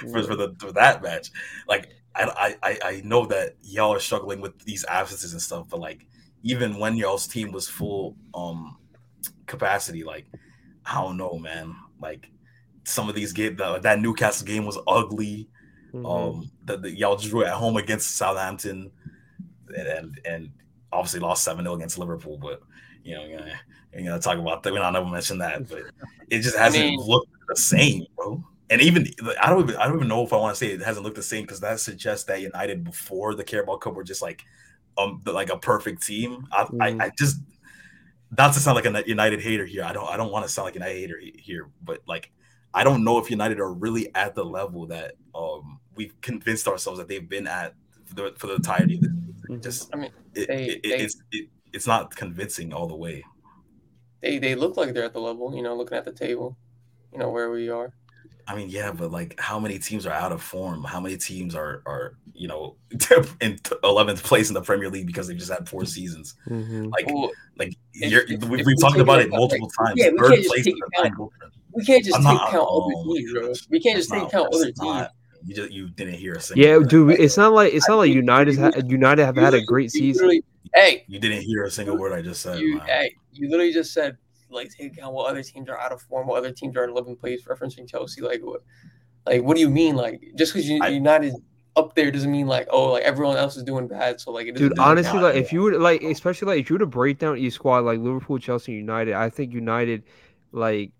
[0.01, 1.31] for, for the for that match.
[1.67, 5.79] Like I, I I know that y'all are struggling with these absences and stuff, but
[5.79, 6.05] like
[6.43, 8.77] even when y'all's team was full um
[9.47, 10.25] capacity, like
[10.85, 11.75] I don't know, man.
[12.01, 12.29] Like
[12.83, 15.49] some of these games, the, that Newcastle game was ugly.
[15.93, 16.05] Mm-hmm.
[16.07, 18.91] Um, that y'all drew at home against Southampton,
[19.77, 20.51] and and, and
[20.91, 22.37] obviously lost seven 0 against Liverpool.
[22.37, 22.61] But
[23.03, 23.45] you know,
[23.95, 24.73] you know, talk about that.
[24.73, 25.83] We don't ever mention that, but
[26.29, 28.43] it just hasn't I mean, looked the same, bro.
[28.69, 29.07] And even
[29.41, 31.15] I don't even I don't even know if I want to say it hasn't looked
[31.17, 34.43] the same because that suggests that United before the Carabao Cup were just like
[34.97, 36.47] um like a perfect team.
[36.51, 36.81] I, mm-hmm.
[36.81, 37.39] I, I just
[38.35, 39.83] not to sound like a United hater here.
[39.83, 42.31] I don't I don't want to sound like a United hater here, but like
[42.73, 46.97] I don't know if United are really at the level that um we've convinced ourselves
[46.99, 47.75] that they've been at
[48.05, 49.61] for the, for the entirety of the mm-hmm.
[49.61, 53.23] just I mean it, they, it, they, it's it, it's not convincing all the way.
[54.24, 56.57] They they look like they're at the level, you know, looking at the table,
[57.11, 57.93] you know, where we are.
[58.47, 60.84] I mean, yeah, but like, how many teams are out of form?
[60.86, 62.78] How many teams are are you know
[63.41, 66.36] in eleventh place in the Premier League because they just had four seasons?
[66.47, 66.86] Mm-hmm.
[66.86, 69.95] Like, well, like you're, we, have talked about it multiple times.
[69.97, 71.32] Yeah, we can't place count,
[71.74, 73.53] we can't just take count other teams, bro.
[73.69, 75.07] We can't just take count other teams.
[75.45, 76.65] You just you didn't hear a single.
[76.65, 78.57] Yeah, dude, it's not like it's not like United
[78.89, 80.41] United have had a great season.
[80.73, 82.59] Hey, you didn't hear a single word I just said.
[82.59, 84.17] You, hey, you literally just said
[84.49, 86.91] like take account what other teams are out of form, what other teams are in
[86.91, 88.21] 11th place, referencing Chelsea.
[88.21, 88.61] Like what?
[89.25, 89.95] Like, what do you mean?
[89.95, 91.33] Like, just because United
[91.75, 94.21] up there doesn't mean like oh like everyone else is doing bad.
[94.21, 96.85] So like, dude, honestly, like if you would like, especially like if you were to
[96.85, 100.03] break down each squad like Liverpool, Chelsea, United, I think United,
[100.51, 100.91] like,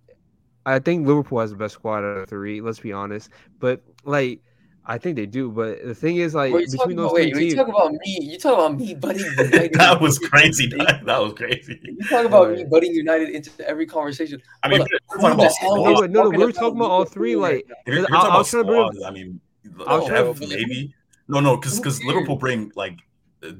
[0.66, 2.62] I think Liverpool has the best squad out of three.
[2.62, 3.30] Let's be honest,
[3.60, 4.42] but like
[4.86, 7.56] I think they do, but the thing is, like between those about, wait, teams, you
[7.56, 8.20] talk about me.
[8.22, 9.20] You talk about me buddy.
[9.74, 10.68] that was crazy.
[10.68, 11.80] That, that, was crazy.
[11.82, 14.42] You talk about me budding United into every conversation.
[14.62, 17.38] I mean, like, we're talking about no, no, no, we were talking about all three.
[17.38, 19.40] Like, if you're, talking about squads, I mean,
[19.88, 20.94] I was have, maybe
[21.30, 22.98] no, no, because because Liverpool bring like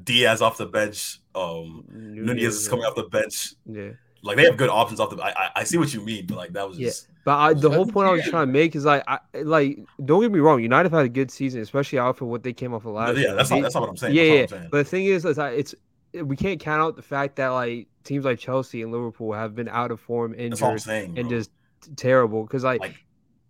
[0.02, 1.20] Diaz off the bench.
[1.34, 3.54] Um, Nunez is coming off the bench.
[3.66, 3.92] Yeah,
[4.24, 5.22] like they have good options off the.
[5.22, 7.06] I I see what you mean, but like that was just.
[7.06, 7.14] Yeah.
[7.24, 10.20] But I, the whole point I was trying to make is like, I, like, don't
[10.20, 10.62] get me wrong.
[10.62, 13.16] United have had a good season, especially after what they came off of last.
[13.16, 13.34] Yeah, year.
[13.34, 14.14] that's, not, that's not what I'm saying.
[14.14, 14.46] Yeah, yeah.
[14.46, 14.68] Saying.
[14.70, 15.74] But the thing is, is it's
[16.12, 19.68] we can't count out the fact that like teams like Chelsea and Liverpool have been
[19.68, 21.50] out of form, injured, saying, and just
[21.96, 22.42] terrible.
[22.42, 22.96] Because like, like,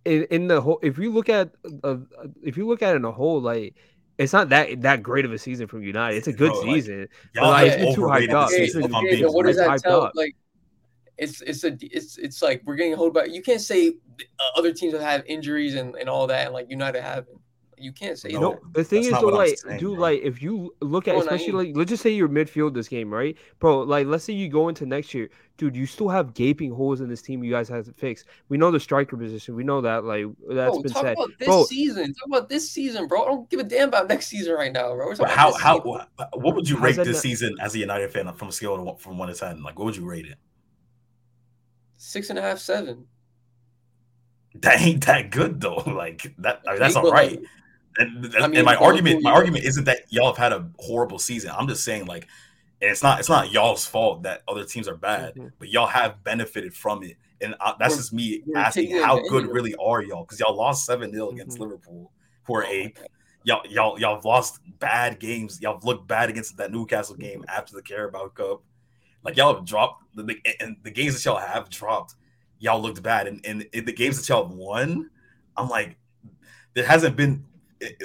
[0.04, 1.50] in, in the whole, if you look at
[1.82, 1.96] uh,
[2.42, 3.74] if you look at it in a whole, like
[4.18, 6.16] it's not that that great of a season from United.
[6.16, 7.00] It's a good Bro, season.
[7.00, 8.50] Like, y'all like, it's been too hyped up.
[8.52, 10.02] It's been, what does that tell?
[10.02, 10.12] Up.
[10.14, 10.36] Like
[11.18, 13.30] it's it's a it's it's like we're getting a hold back.
[13.30, 17.02] You can't say uh, other teams have injuries and, and all that, and like United
[17.02, 17.40] haven't.
[17.76, 18.52] You can't say no.
[18.52, 18.72] That.
[18.72, 20.00] The thing That's is, though, like, saying, dude, bro.
[20.00, 23.36] like if you look at, especially like, let's just say you're midfield this game, right,
[23.58, 23.80] bro?
[23.80, 25.74] Like, let's say you go into next year, dude.
[25.74, 27.42] You still have gaping holes in this team.
[27.42, 28.24] You guys have to fix.
[28.48, 29.56] We know the striker position.
[29.56, 31.12] We know that, like, that's bro, been talk said.
[31.14, 32.14] About this bro, season.
[32.14, 33.22] Talk about this season, bro.
[33.22, 35.12] I don't give a damn about next season right now, bro.
[35.26, 36.06] How how season.
[36.34, 37.16] what would you rate this not...
[37.16, 39.64] season as a United fan from a scale of from one to ten?
[39.64, 40.38] Like, what would you rate it?
[42.04, 43.06] Six and a half, seven.
[44.56, 45.82] That ain't that good though.
[45.86, 47.40] Like that, I mean, that's all right.
[47.96, 50.68] And, and, I mean, and my argument, my argument isn't that y'all have had a
[50.80, 51.52] horrible season.
[51.56, 52.26] I'm just saying, like,
[52.82, 55.48] and it's not, it's not y'all's fault that other teams are bad, mm-hmm.
[55.58, 57.16] but y'all have benefited from it.
[57.40, 60.24] And I, that's we're, just me asking, how good really are y'all?
[60.24, 61.62] Because y'all lost seven 0 against mm-hmm.
[61.62, 62.10] Liverpool,
[62.42, 63.06] who are eighth.
[63.44, 65.60] Y'all, y'all, y'all have lost bad games.
[65.60, 68.62] Y'all looked bad against that Newcastle game after the Carabao Cup.
[69.24, 72.14] Like y'all have dropped the and the games that y'all have dropped,
[72.58, 73.26] y'all looked bad.
[73.26, 75.10] And, and in the games that y'all won,
[75.56, 75.96] I'm like,
[76.74, 77.44] there hasn't been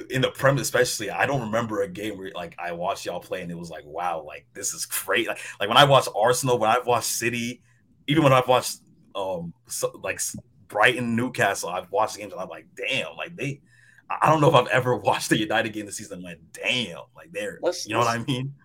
[0.09, 1.09] in the Prem, especially.
[1.09, 3.85] I don't remember a game where like I watched y'all play and it was like,
[3.85, 5.27] wow, like this is great.
[5.27, 7.61] Like, like when I watched Arsenal, when I've watched City,
[8.07, 8.79] even when I've watched
[9.15, 10.19] um so, like
[10.67, 13.61] Brighton, Newcastle, I've watched games and I'm like, damn, like they.
[14.09, 17.01] I don't know if I've ever watched the United game this season and went, damn,
[17.15, 18.55] like they're, let's, you know what I mean?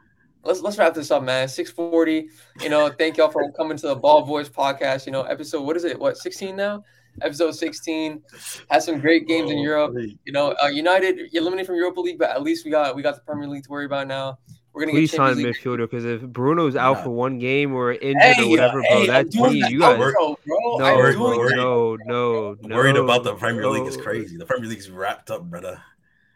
[0.45, 1.49] Let's let's wrap this up, man.
[1.49, 2.29] Six forty.
[2.61, 5.07] You know, thank y'all for coming to the Ball Boys podcast.
[5.07, 5.99] You know, episode what is it?
[5.99, 6.85] What sixteen now?
[7.23, 8.23] Episode sixteen
[8.71, 9.95] has some great games in oh, Europe.
[10.25, 13.15] You know, uh, United eliminated from Europa League, but at least we got we got
[13.15, 14.39] the Premier League to worry about now.
[14.73, 17.05] We're gonna Please sign midfielder because if Bruno's out yeah.
[17.05, 19.97] for one game or injured hey, or whatever, hey, bro, that team you guys.
[19.97, 20.77] Bro, bro.
[20.79, 22.75] No, worried, no, no, no, no.
[22.75, 24.37] Worried about the Premier League is crazy.
[24.37, 25.81] The Premier League's wrapped up, brother.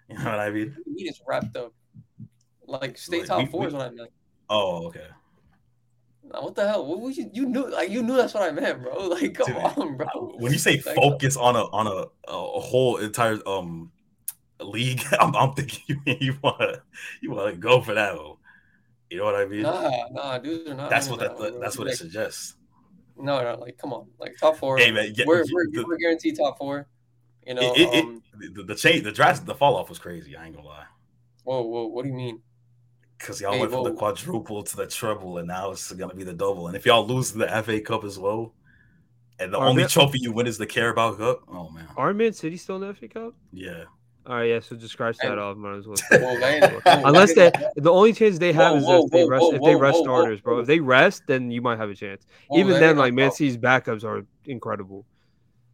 [0.09, 0.77] You know what I mean?
[0.87, 1.73] It's wrapped up.
[2.69, 4.11] Like stay like, top we, four is what I meant.
[4.51, 5.07] Oh, okay.
[6.23, 6.85] Now, what the hell?
[6.85, 7.31] What you?
[7.33, 9.09] You knew, like, you knew that's what I meant, bro.
[9.09, 10.35] Like, come Dude, on, bro.
[10.37, 13.91] When you say like, focus on a on a a whole entire um
[14.61, 16.83] league, I'm, I'm thinking you you want to
[17.23, 18.13] you want to go for that.
[18.13, 18.39] Though.
[19.09, 19.63] You know what I mean?
[19.63, 20.91] Nah, nah, dudes are not.
[20.91, 22.57] That's what that, that that's what like, it suggests.
[23.17, 24.77] No, no, like, come on, like top four.
[24.77, 26.87] Hey man, yeah, we're, we're, the, we're guaranteed top four.
[27.47, 29.99] You know, it, it, um, it, the, the change, the draft, the fall off was
[29.99, 30.37] crazy.
[30.37, 30.85] I ain't gonna lie.
[31.45, 32.43] Whoa, whoa, what do you mean?
[33.19, 36.25] Because y'all hey, went from the quadruple to the treble, and now it's gonna be
[36.25, 36.69] the double.
[36.69, 38.55] And if y'all lose the FA Cup as well,
[39.39, 42.57] and the only trophy you win is the Carabao Cup, oh man, are Man City
[42.57, 43.35] still in the FA Cup?
[43.53, 43.85] Yeah.
[44.27, 44.61] All right, yeah.
[44.61, 45.57] So just scratch that off.
[45.57, 45.97] Might as well.
[46.85, 49.75] Unless they, the only chance they have whoa, is if they rest, whoa, if they
[49.75, 50.59] rest starters, bro.
[50.61, 52.27] If they rest, then you might have a chance.
[52.55, 55.07] Even then, like Man City's backups are incredible.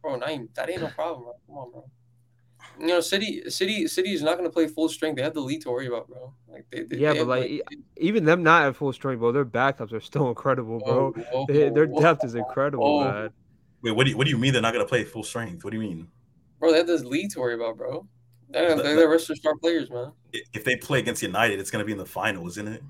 [0.01, 1.33] Bro, that ain't, that ain't no problem, bro.
[1.47, 1.85] Come on, bro
[2.79, 5.17] you know, City, City, City is not going to play full strength.
[5.17, 6.33] They have the lead to worry about, bro.
[6.47, 9.31] Like they, they yeah, they but like, like, even them not at full strength, bro.
[9.31, 11.11] Their backups are still incredible, bro.
[11.11, 13.29] Whoa, whoa, they, their whoa, depth is incredible, man.
[13.81, 15.63] Wait, what do you, what do you mean they're not going to play full strength?
[15.63, 16.07] What do you mean,
[16.59, 16.71] bro?
[16.71, 18.07] They have this lead to worry about, bro.
[18.49, 20.11] They're, they're the rest of star players, man.
[20.53, 22.81] If they play against United, it's going to be in the final, isn't it?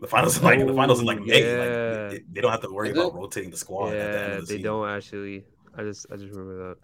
[0.00, 1.44] The finals, oh, like the finals in like May.
[1.44, 1.58] Yeah.
[1.58, 3.14] Like, they, they, don't have to worry is about it?
[3.14, 3.92] rotating the squad.
[3.92, 4.62] Yeah, the the they season.
[4.62, 5.44] don't actually.
[5.76, 6.76] I just, I just remember that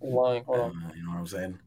[0.00, 0.44] lying.
[0.44, 0.84] Hold on.
[0.86, 1.58] Uh, you know what I'm saying?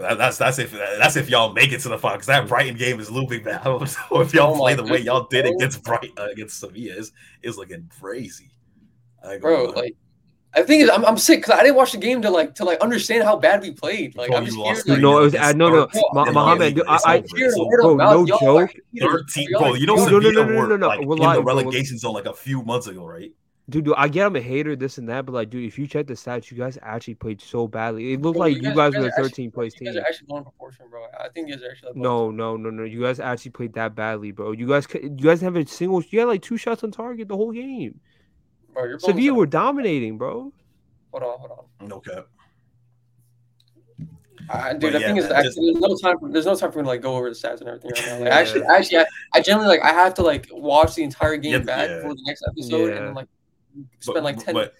[0.00, 2.16] that's that's if that's if y'all make it to the final.
[2.16, 3.64] Because that Brighton game is looping back.
[3.86, 6.96] So if y'all oh play the way y'all did it against Brighton uh, against Sevilla,
[6.96, 8.50] is is looking crazy.
[9.40, 9.96] Bro, like
[10.54, 12.80] I think I'm, I'm sick because I didn't watch the game to like to like
[12.80, 14.16] understand how bad we played.
[14.16, 14.86] Like I'm just scared.
[14.86, 16.82] Like, no, it was uh, no no Mohamed.
[16.88, 17.24] I, I
[17.70, 18.70] bro, no joke.
[18.98, 19.74] Thirteen, bro.
[19.74, 22.26] You know Sevilla no, no, no, no, no, no, like in the relegation zone like
[22.26, 23.32] a few months ago, right?
[23.70, 26.06] Dude, I get I'm a hater, this and that, but like, dude, if you check
[26.06, 28.12] the stats, you guys actually played so badly.
[28.12, 29.88] It looked bro, like you guys, you guys were a 13 place team.
[29.88, 31.04] You guys are actually going proportion, bro.
[31.18, 31.92] I think you guys are actually.
[31.94, 32.84] No, no, no, no.
[32.84, 34.52] You guys actually played that badly, bro.
[34.52, 36.02] You guys, you guys have a single.
[36.10, 38.00] You had like two shots on target the whole game.
[38.72, 40.52] Bro, Sevilla were dominating, bro.
[41.12, 41.92] Hold on, hold on.
[41.92, 42.20] Okay.
[44.48, 46.18] Uh, dude, but the yeah, thing is, actually, there's no time.
[46.18, 48.06] For, there's no time for me to like go over the stats and everything right
[48.06, 48.14] now.
[48.14, 48.36] Like, yeah.
[48.36, 51.66] actually, actually, I, I generally like I have to like watch the entire game yep,
[51.66, 52.02] back yeah.
[52.02, 53.28] for the next episode and then like
[54.00, 54.54] spend but, like ten.
[54.54, 54.74] But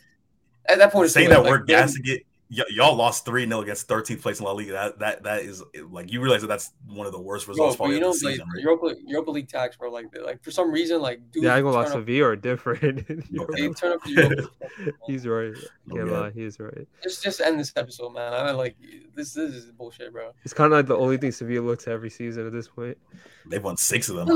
[0.67, 3.89] at that point, saying that like, we're gassing it y- y'all lost three 0 against
[3.89, 4.73] 13th place in La Liga.
[4.73, 7.77] That that that is like you realize that that's one of the worst results.
[7.77, 8.63] Bro, you know, like season, right?
[8.63, 9.91] Europa, Europa League tax, bro.
[9.91, 13.07] Like like for some reason, like dude, yeah, I gonna Sevilla are different.
[13.09, 14.49] they turn up the
[15.07, 15.55] He's right.
[15.91, 16.87] Can't lie, he's right.
[17.03, 18.33] Just just end this episode, man.
[18.33, 18.77] I mean, like
[19.15, 20.33] this this is bullshit, bro.
[20.45, 22.99] It's kind of like the only thing Sevilla looks every season at this point.
[23.47, 24.29] They've won six of them.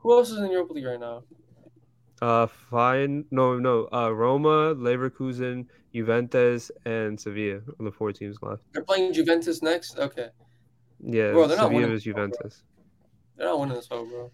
[0.00, 1.24] Who else is in Europa League right now?
[2.20, 3.24] Uh, fine.
[3.30, 3.88] No, no.
[3.92, 8.62] Uh, Roma, Leverkusen, Juventus, and Sevilla on the four teams left.
[8.72, 9.98] They're playing Juventus next.
[9.98, 10.28] Okay.
[11.00, 12.62] Yeah, bro, they're Sevilla not winning is Juventus.
[13.36, 14.30] They're not winning this home, bro.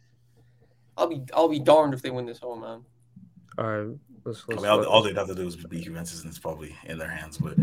[0.97, 2.85] I'll be I'll be darned if they win this home, man.
[3.59, 3.97] All right.
[4.25, 6.39] Let's, let's I mean, all, all, they'd have to do is beat Juventus, and it's
[6.39, 7.37] probably in their hands.
[7.37, 7.57] But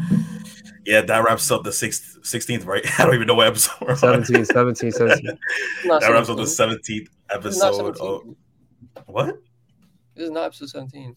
[0.86, 2.86] yeah, that wraps up the sixth, 16th, right?
[3.00, 3.74] I don't even know what episode.
[3.82, 5.26] We're 17, 17, 17.
[5.86, 7.98] that wraps up the 17th episode.
[7.98, 8.36] Of,
[9.08, 9.40] what?
[10.22, 11.16] This is not episode 17.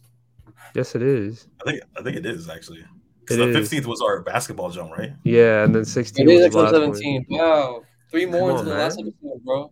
[0.75, 1.47] Yes, it is.
[1.61, 2.83] I think I think it is actually.
[3.21, 5.13] Because the fifteenth was our basketball jump, right?
[5.25, 6.27] Yeah, and then sixteen.
[6.27, 7.27] It is episode seventeen.
[7.29, 9.71] Wow, three more into the last episode, bro.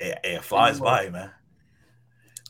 [0.00, 1.30] Yeah, it flies by, man.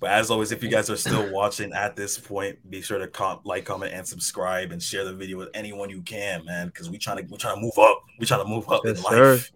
[0.00, 3.06] But as always, if you guys are still watching at this point, be sure to
[3.06, 6.68] com- like, comment, and subscribe, and share the video with anyone you can, man.
[6.68, 8.02] Because we trying to we trying to move up.
[8.18, 9.52] We trying to move up yes, in life.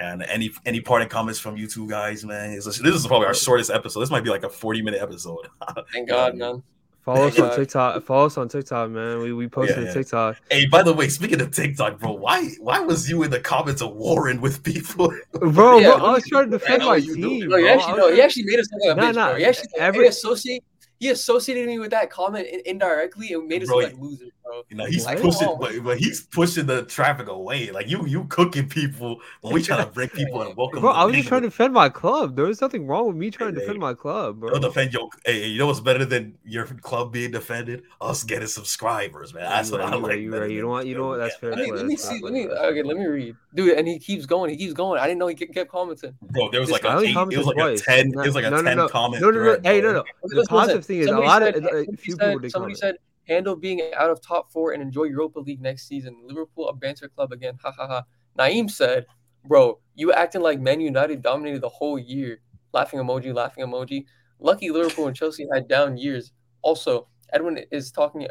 [0.00, 2.54] And any any parting comments from you two guys, man?
[2.54, 4.00] This is probably our shortest episode.
[4.00, 5.46] This might be like a forty minute episode.
[5.92, 6.62] Thank God, man.
[7.04, 8.02] Follow us on TikTok.
[8.04, 9.18] Follow us on TikTok, man.
[9.20, 9.92] We we posted yeah, yeah.
[9.92, 10.36] TikTok.
[10.50, 13.82] Hey, by the way, speaking of TikTok, bro, why why was you in the comments
[13.82, 15.12] of warring with people?
[15.32, 17.48] bro, yeah, bro, I was trying to defend my team.
[17.48, 19.38] No, he actually, no, he actually made us look like a nah, bitch, nah, bro.
[19.38, 20.64] He actually every associate
[21.00, 24.39] he associated me with that comment indirectly and made us bro, look like losers, bro.
[24.68, 27.70] You know, he's like, pushing, but, but, he's pushing the traffic away.
[27.70, 30.80] Like you, you cooking people when we trying to bring people and welcome.
[30.80, 32.36] Bro, I was just trying to defend my club.
[32.36, 34.50] There was nothing wrong with me trying hey, to defend my club, bro.
[34.50, 35.08] Don't defend your.
[35.24, 37.82] Hey, you know what's better than your club being defended?
[38.00, 39.44] Us getting subscribers, man.
[39.44, 40.18] That's what I like.
[40.18, 40.50] You, right.
[40.50, 40.86] you know what?
[40.86, 41.18] You know what?
[41.18, 41.50] That's fair.
[41.50, 42.20] Let me, let me see.
[42.22, 42.48] Let me.
[42.48, 43.78] Okay, let me read, dude.
[43.78, 44.50] And he keeps going.
[44.50, 45.00] He keeps going.
[45.00, 46.14] I didn't know he kept commenting.
[46.22, 46.98] Bro, there was like a.
[46.98, 48.08] Eight, it was like a ten.
[48.08, 49.22] It was like a ten comment.
[49.22, 49.60] No, no, no.
[49.62, 50.04] Hey, no, no.
[50.22, 52.96] The positive thing is a lot of uh, a few people somebody said
[53.30, 56.16] handle being out of top four and enjoy Europa League next season.
[56.24, 57.56] Liverpool a banter club again.
[57.62, 58.02] Ha ha ha.
[58.38, 59.06] Naeem said,
[59.46, 62.40] "Bro, you acting like Man United dominated the whole year."
[62.72, 64.04] Laughing emoji, laughing emoji.
[64.40, 66.32] Lucky Liverpool and Chelsea had down years.
[66.62, 68.26] Also, Edwin is talking.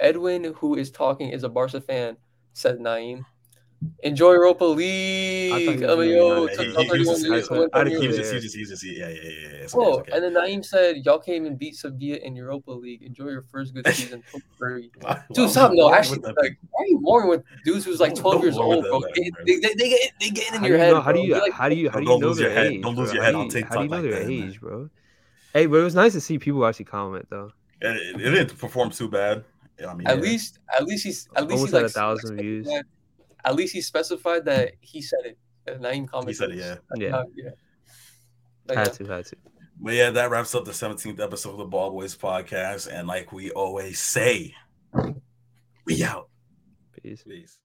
[0.00, 2.16] Edwin, who is talking, is a Barca fan,"
[2.52, 3.24] said Naeem.
[4.02, 5.52] Enjoy Europa League.
[5.52, 6.72] I mean, oh, yo, took he,
[7.06, 7.22] was
[8.16, 9.30] just, he just, yeah, yeah, yeah.
[9.60, 9.66] yeah.
[9.74, 10.12] oh, okay.
[10.12, 13.02] and then Naeem said, y'all came and beat Sevilla in Europa League.
[13.02, 14.22] Enjoy your first good season.
[15.32, 15.72] Dude, stop.
[15.72, 19.00] No, actually, like, why are you warring with dudes who's like 12 years old, bro?
[19.14, 20.94] They, they, they, they, get, they get in your head.
[21.02, 22.82] How do you, how do you, how do you know their age?
[22.82, 23.72] Don't lose your head on TikTok.
[23.72, 24.90] How do you know their age, bro?
[25.52, 27.50] Hey, but it was nice to see people actually comment, though.
[27.80, 29.44] It didn't perform too bad.
[29.86, 32.66] I mean, at least, at least he's at least he's like a thousand views
[33.44, 35.38] at least he specified that he said it.
[35.80, 36.28] Naeem commented.
[36.28, 36.76] He said it, yeah.
[36.96, 37.16] Yeah.
[37.16, 37.50] Uh, yeah.
[38.68, 39.36] Like, had to, had to.
[39.80, 42.88] But yeah, that wraps up the 17th episode of the Ball Boys podcast.
[42.92, 44.54] And like we always say,
[45.84, 46.28] we out.
[47.02, 47.22] Peace.
[47.22, 47.58] Peace.